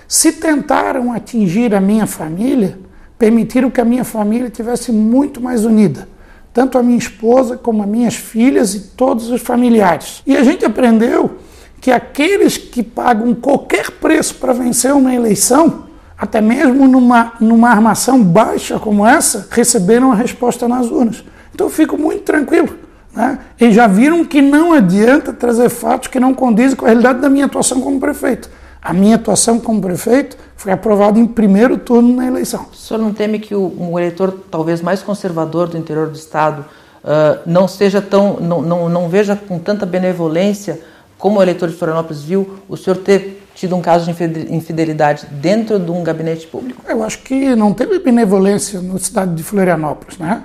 Se 0.08 0.32
tentaram 0.32 1.12
atingir 1.12 1.72
a 1.72 1.80
minha 1.80 2.04
família, 2.04 2.76
permitiram 3.18 3.70
que 3.70 3.80
a 3.80 3.84
minha 3.84 4.04
família 4.04 4.50
tivesse 4.50 4.92
muito 4.92 5.40
mais 5.40 5.64
unida, 5.64 6.08
tanto 6.52 6.78
a 6.78 6.82
minha 6.82 6.98
esposa 6.98 7.56
como 7.56 7.82
as 7.82 7.88
minhas 7.88 8.14
filhas 8.14 8.74
e 8.74 8.80
todos 8.96 9.30
os 9.30 9.40
familiares. 9.40 10.22
E 10.26 10.36
a 10.36 10.42
gente 10.42 10.64
aprendeu 10.64 11.36
que 11.80 11.90
aqueles 11.90 12.56
que 12.56 12.82
pagam 12.82 13.34
qualquer 13.34 13.90
preço 13.90 14.34
para 14.36 14.52
vencer 14.52 14.92
uma 14.92 15.14
eleição, 15.14 15.84
até 16.18 16.40
mesmo 16.40 16.88
numa, 16.88 17.34
numa 17.40 17.70
armação 17.70 18.22
baixa 18.22 18.78
como 18.78 19.06
essa, 19.06 19.48
receberam 19.50 20.12
a 20.12 20.14
resposta 20.14 20.66
nas 20.66 20.90
urnas. 20.90 21.22
Então 21.54 21.66
eu 21.66 21.70
fico 21.70 21.96
muito 21.98 22.22
tranquilo. 22.22 22.86
Né? 23.14 23.38
E 23.60 23.72
já 23.72 23.86
viram 23.86 24.24
que 24.24 24.42
não 24.42 24.72
adianta 24.72 25.32
trazer 25.32 25.70
fatos 25.70 26.08
que 26.08 26.20
não 26.20 26.34
condizem 26.34 26.76
com 26.76 26.84
a 26.84 26.88
realidade 26.88 27.20
da 27.20 27.30
minha 27.30 27.46
atuação 27.46 27.80
como 27.80 27.98
prefeito. 27.98 28.50
A 28.86 28.92
minha 28.92 29.16
atuação 29.16 29.58
como 29.58 29.80
prefeito 29.80 30.36
foi 30.54 30.70
aprovada 30.70 31.18
em 31.18 31.26
primeiro 31.26 31.76
turno 31.76 32.14
na 32.14 32.24
eleição. 32.24 32.66
O 32.72 32.76
senhor 32.76 33.00
não 33.00 33.12
teme 33.12 33.40
que 33.40 33.52
o, 33.52 33.74
um 33.76 33.98
eleitor 33.98 34.32
talvez 34.48 34.80
mais 34.80 35.02
conservador 35.02 35.66
do 35.66 35.76
interior 35.76 36.06
do 36.06 36.14
Estado 36.14 36.64
uh, 37.02 37.40
não 37.44 37.66
seja 37.66 38.00
tão, 38.00 38.38
não, 38.38 38.62
não, 38.62 38.88
não 38.88 39.08
veja 39.08 39.34
com 39.34 39.58
tanta 39.58 39.84
benevolência 39.84 40.80
como 41.18 41.40
o 41.40 41.42
eleitor 41.42 41.68
de 41.68 41.74
Florianópolis 41.74 42.22
viu 42.22 42.60
o 42.68 42.76
senhor 42.76 42.98
ter 42.98 43.44
tido 43.56 43.74
um 43.74 43.80
caso 43.80 44.04
de 44.04 44.54
infidelidade 44.54 45.26
dentro 45.32 45.80
de 45.80 45.90
um 45.90 46.04
gabinete 46.04 46.46
público? 46.46 46.80
Eu 46.88 47.02
acho 47.02 47.18
que 47.24 47.56
não 47.56 47.74
teve 47.74 47.98
benevolência 47.98 48.80
no 48.80 48.96
estado 48.96 49.34
de 49.34 49.42
Florianópolis, 49.42 50.16
né? 50.16 50.44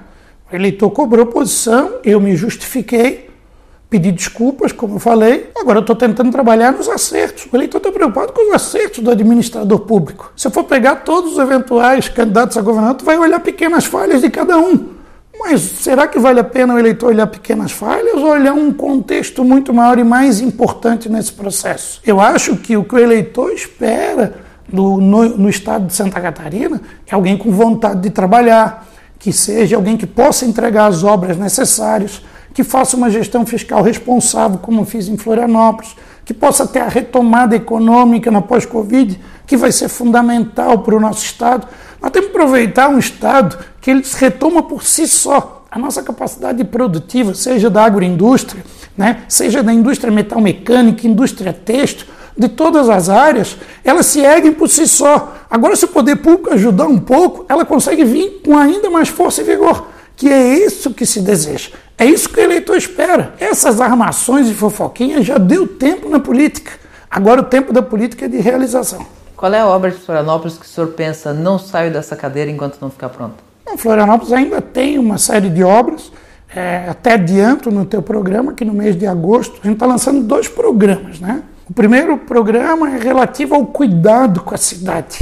O 0.51 0.55
eleitor 0.55 0.89
cobrou 0.89 1.27
posição, 1.27 1.99
eu 2.03 2.19
me 2.19 2.35
justifiquei, 2.35 3.29
pedi 3.91 4.09
desculpas, 4.09 4.71
como 4.71 4.95
eu 4.95 4.99
falei. 4.99 5.51
Agora 5.53 5.79
eu 5.79 5.81
estou 5.81 5.97
tentando 5.97 6.31
trabalhar 6.31 6.71
nos 6.71 6.87
acertos. 6.87 7.45
O 7.51 7.57
eleitor 7.57 7.77
está 7.77 7.91
preocupado 7.91 8.31
com 8.31 8.47
os 8.47 8.55
acertos 8.55 9.03
do 9.03 9.11
administrador 9.11 9.81
público. 9.81 10.31
Se 10.33 10.47
eu 10.47 10.51
for 10.51 10.63
pegar 10.63 10.95
todos 11.03 11.33
os 11.33 11.37
eventuais 11.37 12.07
candidatos 12.07 12.57
a 12.57 12.61
governador, 12.61 12.95
tu 12.99 13.05
vai 13.05 13.17
olhar 13.17 13.41
pequenas 13.41 13.83
falhas 13.83 14.21
de 14.21 14.29
cada 14.29 14.57
um. 14.57 14.91
Mas 15.37 15.59
será 15.59 16.07
que 16.07 16.17
vale 16.17 16.39
a 16.39 16.43
pena 16.43 16.73
o 16.73 16.79
eleitor 16.79 17.07
olhar 17.07 17.27
pequenas 17.27 17.73
falhas 17.73 18.15
ou 18.15 18.29
olhar 18.29 18.53
um 18.53 18.71
contexto 18.71 19.43
muito 19.43 19.73
maior 19.73 19.99
e 19.99 20.05
mais 20.05 20.39
importante 20.39 21.09
nesse 21.09 21.33
processo? 21.33 21.99
Eu 22.05 22.21
acho 22.21 22.55
que 22.55 22.77
o 22.77 22.85
que 22.85 22.95
o 22.95 22.99
eleitor 22.99 23.51
espera 23.51 24.35
do, 24.69 25.01
no, 25.01 25.37
no 25.37 25.49
estado 25.49 25.87
de 25.87 25.93
Santa 25.93 26.21
Catarina 26.21 26.81
é 27.05 27.13
alguém 27.13 27.37
com 27.37 27.51
vontade 27.51 27.99
de 27.99 28.09
trabalhar, 28.09 28.87
que 29.19 29.33
seja 29.33 29.75
alguém 29.75 29.97
que 29.97 30.07
possa 30.07 30.45
entregar 30.45 30.85
as 30.85 31.03
obras 31.03 31.35
necessárias, 31.35 32.21
que 32.53 32.63
faça 32.63 32.97
uma 32.97 33.09
gestão 33.09 33.45
fiscal 33.45 33.81
responsável, 33.81 34.57
como 34.59 34.85
fiz 34.85 35.07
em 35.07 35.17
Florianópolis, 35.17 35.95
que 36.25 36.33
possa 36.33 36.67
ter 36.67 36.79
a 36.79 36.87
retomada 36.87 37.55
econômica 37.55 38.29
na 38.29 38.41
pós-Covid, 38.41 39.19
que 39.45 39.57
vai 39.57 39.71
ser 39.71 39.89
fundamental 39.89 40.79
para 40.79 40.95
o 40.95 40.99
nosso 40.99 41.25
Estado. 41.25 41.67
Nós 42.01 42.11
temos 42.11 42.29
que 42.29 42.37
aproveitar 42.37 42.89
um 42.89 42.99
Estado 42.99 43.57
que 43.79 43.89
ele 43.89 44.03
se 44.03 44.17
retoma 44.17 44.63
por 44.63 44.83
si 44.83 45.07
só. 45.07 45.65
A 45.71 45.79
nossa 45.79 46.03
capacidade 46.03 46.63
produtiva, 46.65 47.33
seja 47.33 47.69
da 47.69 47.83
agroindústria, 47.83 48.63
né, 48.97 49.23
seja 49.27 49.63
da 49.63 49.73
indústria 49.73 50.11
metalmecânica, 50.11 51.07
indústria 51.07 51.53
têxtil, 51.53 52.07
de 52.37 52.47
todas 52.47 52.89
as 52.89 53.09
áreas, 53.09 53.57
elas 53.83 54.05
se 54.05 54.19
erguem 54.21 54.53
por 54.53 54.69
si 54.69 54.87
só. 54.87 55.35
Agora, 55.49 55.75
se 55.75 55.85
o 55.85 55.89
poder 55.89 56.17
público 56.17 56.53
ajudar 56.53 56.87
um 56.87 56.97
pouco, 56.97 57.45
ela 57.47 57.65
consegue 57.65 58.03
vir 58.03 58.41
com 58.43 58.57
ainda 58.57 58.89
mais 58.89 59.09
força 59.09 59.41
e 59.41 59.43
vigor, 59.43 59.87
que 60.15 60.29
é 60.29 60.65
isso 60.65 60.93
que 60.93 61.05
se 61.05 61.21
deseja 61.21 61.71
É 62.01 62.05
isso 62.05 62.29
que 62.29 62.39
o 62.39 62.43
eleitor 62.43 62.75
espera. 62.77 63.35
Essas 63.39 63.79
armações 63.79 64.49
e 64.49 64.55
fofoquinhas 64.55 65.23
já 65.23 65.37
deu 65.37 65.67
tempo 65.67 66.09
na 66.09 66.19
política. 66.19 66.71
Agora 67.07 67.41
o 67.41 67.43
tempo 67.43 67.71
da 67.71 67.83
política 67.83 68.25
é 68.25 68.27
de 68.27 68.37
realização. 68.37 69.05
Qual 69.37 69.53
é 69.53 69.59
a 69.59 69.67
obra 69.67 69.91
de 69.91 69.97
Florianópolis 69.97 70.57
que 70.57 70.65
o 70.65 70.67
senhor 70.67 70.87
pensa 70.93 71.31
não 71.31 71.59
saio 71.59 71.93
dessa 71.93 72.15
cadeira 72.15 72.49
enquanto 72.49 72.79
não 72.81 72.89
ficar 72.89 73.09
pronta? 73.09 73.35
Em 73.71 73.77
Florianópolis 73.77 74.33
ainda 74.33 74.59
tem 74.59 74.97
uma 74.97 75.19
série 75.19 75.47
de 75.47 75.63
obras. 75.63 76.11
É, 76.55 76.87
até 76.89 77.13
adianto 77.13 77.69
no 77.69 77.85
teu 77.85 78.01
programa 78.01 78.53
que 78.53 78.65
no 78.65 78.73
mês 78.73 78.97
de 78.97 79.05
agosto 79.05 79.59
a 79.63 79.67
gente 79.67 79.75
está 79.75 79.85
lançando 79.85 80.23
dois 80.23 80.47
programas, 80.47 81.19
né? 81.19 81.43
O 81.69 81.73
primeiro 81.73 82.17
programa 82.17 82.89
é 82.89 82.97
relativo 82.97 83.53
ao 83.53 83.67
cuidado 83.67 84.41
com 84.41 84.55
a 84.55 84.57
cidade. 84.57 85.19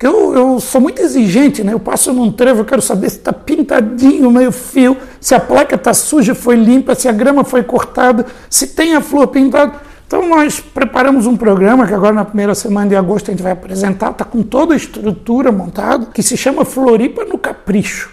Porque 0.00 0.16
eu, 0.16 0.34
eu 0.34 0.60
sou 0.60 0.80
muito 0.80 1.02
exigente, 1.02 1.62
né? 1.62 1.74
Eu 1.74 1.78
passo 1.78 2.10
num 2.14 2.32
trevo, 2.32 2.60
eu 2.60 2.64
quero 2.64 2.80
saber 2.80 3.10
se 3.10 3.18
está 3.18 3.34
pintadinho 3.34 4.30
meio 4.30 4.50
fio, 4.50 4.96
se 5.20 5.34
a 5.34 5.38
placa 5.38 5.74
está 5.74 5.92
suja, 5.92 6.34
foi 6.34 6.56
limpa, 6.56 6.94
se 6.94 7.06
a 7.06 7.12
grama 7.12 7.44
foi 7.44 7.62
cortada, 7.62 8.24
se 8.48 8.68
tem 8.68 8.94
a 8.94 9.02
flor 9.02 9.26
pintada. 9.26 9.74
Então 10.06 10.26
nós 10.26 10.58
preparamos 10.58 11.26
um 11.26 11.36
programa 11.36 11.86
que 11.86 11.92
agora 11.92 12.14
na 12.14 12.24
primeira 12.24 12.54
semana 12.54 12.88
de 12.88 12.96
agosto 12.96 13.28
a 13.28 13.32
gente 13.32 13.42
vai 13.42 13.52
apresentar, 13.52 14.12
está 14.12 14.24
com 14.24 14.42
toda 14.42 14.72
a 14.72 14.76
estrutura 14.78 15.52
montada, 15.52 16.06
que 16.06 16.22
se 16.22 16.34
chama 16.34 16.64
Floripa 16.64 17.26
no 17.26 17.36
Capricho. 17.36 18.08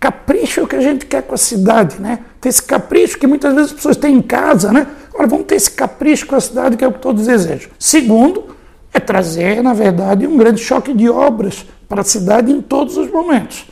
Capricho 0.00 0.60
é 0.60 0.62
o 0.62 0.66
que 0.66 0.76
a 0.76 0.80
gente 0.80 1.04
quer 1.04 1.24
com 1.24 1.34
a 1.34 1.38
cidade, 1.38 2.00
né? 2.00 2.20
Ter 2.40 2.48
esse 2.48 2.62
capricho 2.62 3.18
que 3.18 3.26
muitas 3.26 3.52
vezes 3.54 3.72
as 3.72 3.76
pessoas 3.76 3.98
têm 3.98 4.16
em 4.16 4.22
casa, 4.22 4.72
né? 4.72 4.86
Agora 5.12 5.26
vamos 5.26 5.44
ter 5.44 5.56
esse 5.56 5.72
capricho 5.72 6.26
com 6.26 6.36
a 6.36 6.40
cidade 6.40 6.78
que 6.78 6.84
é 6.84 6.88
o 6.88 6.92
que 6.92 7.00
todos 7.00 7.26
desejam. 7.26 7.68
Segundo, 7.78 8.56
é 8.92 9.00
trazer, 9.00 9.62
na 9.62 9.74
verdade, 9.74 10.26
um 10.26 10.36
grande 10.36 10.60
choque 10.60 10.92
de 10.94 11.08
obras 11.08 11.66
para 11.88 12.00
a 12.00 12.04
cidade 12.04 12.52
em 12.52 12.60
todos 12.60 12.96
os 12.96 13.10
momentos. 13.10 13.66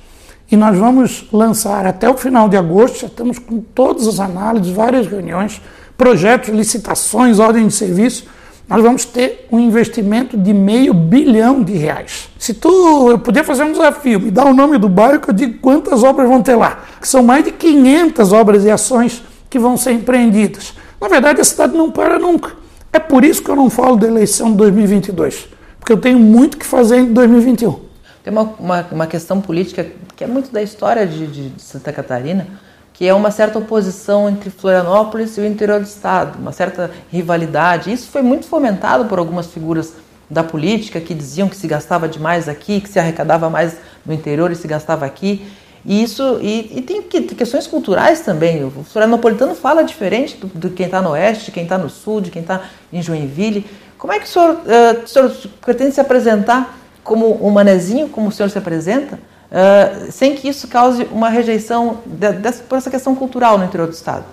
E 0.51 0.57
nós 0.57 0.77
vamos 0.79 1.27
lançar 1.33 1.87
até 1.87 2.09
o 2.09 2.17
final 2.17 2.49
de 2.49 2.57
agosto, 2.57 3.01
já 3.01 3.07
estamos 3.09 3.39
com 3.39 3.61
todas 3.61 4.07
as 4.07 4.21
análises, 4.21 4.71
várias 4.73 5.07
reuniões, 5.07 5.61
projetos, 5.97 6.51
licitações, 6.51 7.39
ordem 7.39 7.67
de 7.67 7.75
serviço, 7.75 8.27
nós 8.69 8.83
vamos 8.83 9.05
ter 9.05 9.47
um 9.51 9.61
investimento 9.61 10.37
de 10.37 10.53
meio 10.53 10.93
bilhão 10.93 11.63
de 11.63 11.73
reais. 11.73 12.29
Se 12.37 12.53
tu, 12.53 13.11
eu 13.11 13.19
podia 13.19 13.45
fazer 13.45 13.63
um 13.63 13.73
desafio, 13.73 14.21
me 14.21 14.31
dá 14.31 14.45
o 14.45 14.53
nome 14.53 14.77
do 14.77 14.89
bairro 14.89 15.21
que 15.21 15.31
eu 15.31 15.35
digo 15.35 15.59
quantas 15.61 16.03
obras 16.03 16.29
vão 16.29 16.43
ter 16.43 16.57
lá. 16.57 16.81
Que 17.01 17.07
são 17.07 17.23
mais 17.23 17.45
de 17.45 17.53
500 17.53 18.33
obras 18.33 18.65
e 18.65 18.71
ações 18.71 19.23
que 19.49 19.59
vão 19.59 19.77
ser 19.77 19.93
empreendidas. 19.93 20.75
Na 21.01 21.07
verdade, 21.07 21.41
a 21.41 21.45
cidade 21.45 21.77
não 21.77 21.93
para 21.93 22.19
nunca. 22.19 22.53
É 22.93 22.99
por 22.99 23.25
isso 23.25 23.43
que 23.43 23.51
eu 23.51 23.57
não 23.57 23.69
falo 23.69 23.97
da 23.97 24.07
eleição 24.07 24.51
de 24.51 24.57
2022, 24.59 25.49
porque 25.79 25.93
eu 25.93 25.99
tenho 25.99 26.19
muito 26.19 26.57
que 26.57 26.67
fazer 26.67 26.99
em 26.99 27.13
2021. 27.13 27.81
Tem 28.23 28.33
uma, 28.33 28.55
uma, 28.59 28.87
uma 28.91 29.07
questão 29.07 29.41
política 29.41 29.87
que 30.17 30.25
é 30.25 30.27
muito 30.27 30.51
da 30.51 30.63
história 30.63 31.07
de, 31.07 31.27
de 31.27 31.63
Santa 31.63 31.93
Catarina, 31.93 32.47
que 32.93 33.07
é 33.07 33.13
uma 33.13 33.31
certa 33.31 33.59
oposição 33.59 34.29
entre 34.29 34.49
Florianópolis 34.49 35.37
e 35.37 35.41
o 35.43 35.47
interior 35.47 35.79
do 35.79 35.87
estado, 35.87 36.39
uma 36.39 36.51
certa 36.51 36.91
rivalidade. 37.13 37.93
Isso 37.93 38.09
foi 38.09 38.23
muito 38.23 38.47
fomentado 38.47 39.05
por 39.05 39.19
algumas 39.19 39.49
figuras 39.49 39.93
da 40.29 40.43
política 40.43 41.01
que 41.01 41.15
diziam 41.15 41.49
que 41.49 41.57
se 41.57 41.69
gastava 41.69 42.09
demais 42.09 42.49
aqui, 42.49 42.81
que 42.81 42.89
se 42.89 42.99
arrecadava 42.99 43.49
mais 43.51 43.77
no 44.05 44.13
interior 44.13 44.51
e 44.51 44.57
se 44.57 44.67
gastava 44.67 45.05
aqui. 45.05 45.47
E 45.87 46.03
isso 46.03 46.39
e, 46.43 46.79
e 46.79 46.83
tem 46.83 47.01
questões 47.03 47.67
culturais 47.67 48.21
também. 48.21 48.65
O 48.65 48.85
florianopolitano 48.85 49.55
fala 49.55 49.85
diferente 49.85 50.37
do, 50.37 50.49
do 50.49 50.71
quem 50.71 50.87
está 50.87 51.01
no 51.01 51.11
oeste, 51.11 51.47
de 51.47 51.53
quem 51.53 51.63
está 51.63 51.79
no 51.79 51.89
sul, 51.89 52.21
de 52.21 52.31
quem 52.31 52.43
está 52.43 52.63
em 52.93 53.01
Joinville. 53.01 53.65
Como 53.97 54.13
é 54.13 54.19
que 54.19 54.27
o 54.27 54.29
senhor, 54.29 54.51
uh, 54.51 55.05
o 55.05 55.09
senhor 55.09 55.33
pretende 55.61 55.93
se 55.93 56.01
apresentar 56.01 56.77
como 57.05 57.47
um 57.47 57.51
manezinho, 57.51 58.09
como 58.09 58.29
o 58.29 58.33
senhor 58.33 58.51
se 58.51 58.59
apresenta? 58.59 59.19
uh, 59.47 60.11
sem 60.11 60.35
que 60.35 60.49
isso 60.49 60.69
cause 60.69 61.07
uma 61.11 61.29
rejeição 61.29 61.99
de, 62.07 62.33
de, 62.33 62.53
por 62.65 62.79
essa 62.79 62.91
questão 62.91 63.15
cultural 63.15 63.59
no 63.59 63.65
interior 63.65 63.87
do 63.87 63.95
Estado? 63.95 64.25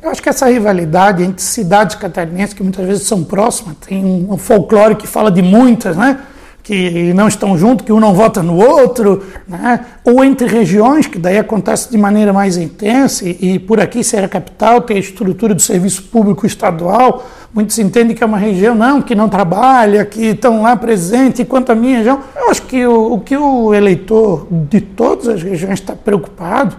Eu 0.00 0.10
acho 0.10 0.22
que 0.22 0.28
essa 0.28 0.46
rivalidade 0.46 1.24
entre 1.24 1.42
cidades 1.42 1.96
catarinenses, 1.96 2.54
que 2.54 2.62
muitas 2.62 2.86
vezes 2.86 3.06
são 3.06 3.24
próximas, 3.24 3.76
tem 3.78 4.04
um 4.04 4.36
folclore 4.36 4.94
que 4.94 5.08
fala 5.08 5.30
de 5.30 5.42
muitas, 5.42 5.96
né? 5.96 6.20
Que 6.68 7.14
não 7.14 7.26
estão 7.26 7.56
juntos, 7.56 7.86
que 7.86 7.90
um 7.94 7.98
não 7.98 8.12
vota 8.12 8.42
no 8.42 8.54
outro, 8.54 9.24
né? 9.48 9.86
ou 10.04 10.22
entre 10.22 10.46
regiões, 10.46 11.06
que 11.06 11.18
daí 11.18 11.38
acontece 11.38 11.90
de 11.90 11.96
maneira 11.96 12.30
mais 12.30 12.58
intensa, 12.58 13.26
e, 13.26 13.58
por 13.58 13.80
aqui, 13.80 14.04
Serra 14.04 14.28
Capital, 14.28 14.82
tem 14.82 14.98
a 14.98 15.00
estrutura 15.00 15.54
do 15.54 15.62
serviço 15.62 16.02
público 16.02 16.44
estadual, 16.44 17.26
muitos 17.54 17.78
entendem 17.78 18.14
que 18.14 18.22
é 18.22 18.26
uma 18.26 18.36
região 18.36 18.74
não, 18.74 19.00
que 19.00 19.14
não 19.14 19.30
trabalha, 19.30 20.04
que 20.04 20.26
estão 20.26 20.60
lá 20.60 20.76
presentes, 20.76 21.40
enquanto 21.40 21.70
a 21.70 21.74
minha 21.74 21.96
região. 21.96 22.20
Eu 22.36 22.50
acho 22.50 22.60
que 22.64 22.86
o, 22.86 23.14
o 23.14 23.20
que 23.20 23.34
o 23.34 23.72
eleitor 23.72 24.46
de 24.50 24.82
todas 24.82 25.26
as 25.26 25.42
regiões 25.42 25.80
está 25.80 25.96
preocupado 25.96 26.76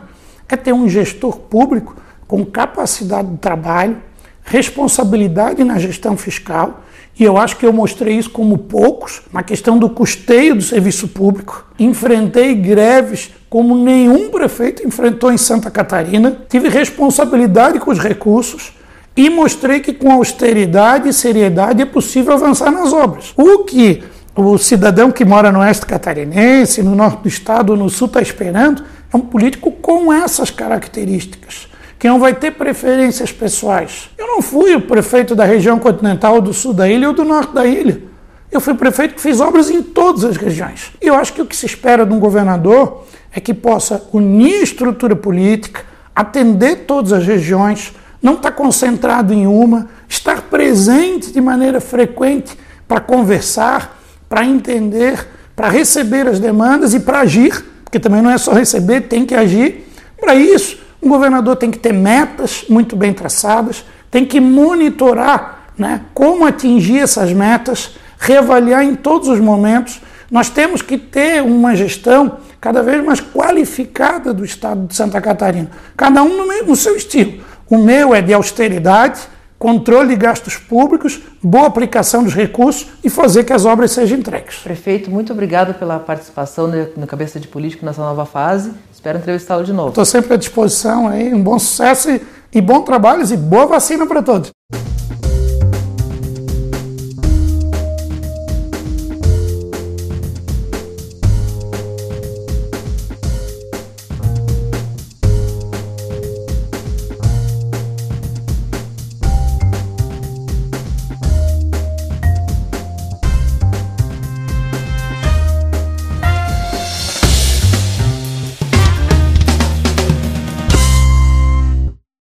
é 0.47 0.55
ter 0.55 0.71
um 0.71 0.87
gestor 0.87 1.39
público 1.39 1.95
com 2.27 2.45
capacidade 2.45 3.27
de 3.27 3.37
trabalho, 3.37 3.97
responsabilidade 4.43 5.63
na 5.63 5.79
gestão 5.79 6.15
fiscal 6.15 6.83
e 7.19 7.23
eu 7.25 7.37
acho 7.37 7.57
que 7.57 7.65
eu 7.65 7.73
mostrei 7.73 8.17
isso 8.17 8.29
como 8.29 8.57
poucos 8.57 9.21
na 9.33 9.43
questão 9.43 9.77
do 9.77 9.89
custeio 9.89 10.55
do 10.55 10.61
serviço 10.61 11.09
público. 11.09 11.67
Enfrentei 11.77 12.55
greves 12.55 13.31
como 13.49 13.75
nenhum 13.75 14.29
prefeito 14.29 14.87
enfrentou 14.87 15.29
em 15.29 15.37
Santa 15.37 15.69
Catarina. 15.69 16.37
Tive 16.47 16.69
responsabilidade 16.69 17.77
com 17.79 17.91
os 17.91 17.99
recursos 17.99 18.71
e 19.17 19.29
mostrei 19.29 19.81
que 19.81 19.91
com 19.91 20.09
austeridade 20.13 21.09
e 21.09 21.13
seriedade 21.13 21.81
é 21.81 21.85
possível 21.85 22.33
avançar 22.33 22.71
nas 22.71 22.93
obras. 22.93 23.33
O 23.35 23.65
que 23.65 24.01
o 24.33 24.57
cidadão 24.57 25.11
que 25.11 25.25
mora 25.25 25.51
no 25.51 25.59
oeste 25.59 25.85
catarinense, 25.85 26.81
no 26.81 26.95
norte 26.95 27.23
do 27.23 27.27
estado, 27.27 27.75
no 27.75 27.89
sul 27.89 28.07
está 28.07 28.21
esperando 28.21 28.83
é 29.13 29.17
um 29.17 29.21
político 29.21 29.71
com 29.73 30.13
essas 30.13 30.49
características 30.49 31.67
que 31.99 32.07
não 32.07 32.17
vai 32.17 32.33
ter 32.33 32.51
preferências 32.51 33.29
pessoais. 33.33 34.09
Eu 34.17 34.25
não 34.25 34.41
fui 34.41 34.73
o 34.73 34.81
prefeito 34.81 35.35
da 35.35 35.43
região 35.43 35.77
continental 35.77 36.39
do 36.39 36.53
sul 36.53 36.73
da 36.73 36.89
ilha 36.89 37.09
ou 37.09 37.13
do 37.13 37.25
norte 37.25 37.53
da 37.53 37.65
ilha. 37.65 38.01
Eu 38.49 38.61
fui 38.61 38.73
prefeito 38.73 39.15
que 39.15 39.21
fiz 39.21 39.41
obras 39.41 39.69
em 39.69 39.83
todas 39.83 40.23
as 40.23 40.37
regiões. 40.37 40.93
E 41.01 41.07
eu 41.07 41.13
acho 41.13 41.33
que 41.33 41.41
o 41.41 41.45
que 41.45 41.55
se 41.55 41.65
espera 41.65 42.05
de 42.05 42.13
um 42.13 42.19
governador 42.19 43.03
é 43.33 43.41
que 43.41 43.53
possa 43.53 44.01
unir 44.13 44.61
a 44.61 44.63
estrutura 44.63 45.13
política, 45.13 45.81
atender 46.15 46.85
todas 46.87 47.11
as 47.11 47.27
regiões, 47.27 47.93
não 48.21 48.35
estar 48.35 48.51
concentrado 48.51 49.33
em 49.33 49.45
uma, 49.45 49.89
estar 50.07 50.43
presente 50.43 51.31
de 51.31 51.41
maneira 51.41 51.81
frequente 51.81 52.57
para 52.87 53.01
conversar, 53.01 53.99
para 54.27 54.45
entender, 54.45 55.27
para 55.53 55.67
receber 55.67 56.27
as 56.27 56.39
demandas 56.39 56.93
e 56.93 57.01
para 57.01 57.19
agir, 57.19 57.63
porque 57.83 57.99
também 57.99 58.21
não 58.21 58.31
é 58.31 58.37
só 58.37 58.53
receber, 58.53 59.01
tem 59.01 59.25
que 59.25 59.35
agir. 59.35 59.85
Para 60.19 60.33
isso, 60.33 60.77
um 61.01 61.09
governador 61.09 61.55
tem 61.55 61.71
que 61.71 61.79
ter 61.79 61.93
metas 61.93 62.65
muito 62.69 62.95
bem 62.95 63.13
traçadas, 63.13 63.85
tem 64.11 64.25
que 64.25 64.39
monitorar 64.39 65.71
né, 65.77 66.01
como 66.13 66.45
atingir 66.45 66.99
essas 66.99 67.31
metas, 67.31 67.95
reavaliar 68.19 68.83
em 68.83 68.95
todos 68.95 69.29
os 69.29 69.39
momentos. 69.39 70.01
Nós 70.29 70.49
temos 70.49 70.81
que 70.81 70.97
ter 70.97 71.41
uma 71.41 71.75
gestão 71.75 72.37
cada 72.59 72.83
vez 72.83 73.03
mais 73.03 73.21
qualificada 73.21 74.33
do 74.33 74.43
Estado 74.43 74.87
de 74.87 74.95
Santa 74.95 75.21
Catarina, 75.21 75.71
cada 75.95 76.21
um 76.21 76.45
no, 76.45 76.65
no 76.65 76.75
seu 76.75 76.95
estilo. 76.95 77.41
O 77.69 77.77
meu 77.77 78.13
é 78.13 78.21
de 78.21 78.33
austeridade, 78.33 79.21
controle 79.57 80.09
de 80.09 80.15
gastos 80.15 80.57
públicos, 80.57 81.21
boa 81.41 81.67
aplicação 81.67 82.23
dos 82.23 82.33
recursos 82.33 82.87
e 83.03 83.09
fazer 83.09 83.43
que 83.43 83.53
as 83.53 83.65
obras 83.65 83.91
sejam 83.91 84.17
entregues. 84.17 84.57
Prefeito, 84.57 85.11
muito 85.11 85.33
obrigado 85.33 85.73
pela 85.73 85.99
participação 85.99 86.67
no 86.95 87.07
Cabeça 87.07 87.39
de 87.39 87.47
Político 87.47 87.85
nessa 87.85 88.01
nova 88.01 88.25
fase. 88.25 88.71
Espero 88.99 89.17
entrevistá-lo 89.17 89.63
de 89.63 89.71
novo. 89.71 89.89
Estou 89.89 90.03
sempre 90.03 90.33
à 90.33 90.35
disposição 90.35 91.07
aí, 91.07 91.33
um 91.33 91.41
bom 91.41 91.57
sucesso 91.57 92.11
e, 92.11 92.21
e 92.53 92.59
bom 92.59 92.81
trabalho 92.81 93.23
e 93.23 93.37
boa 93.37 93.65
vacina 93.65 94.05
para 94.05 94.21
todos. 94.21 94.51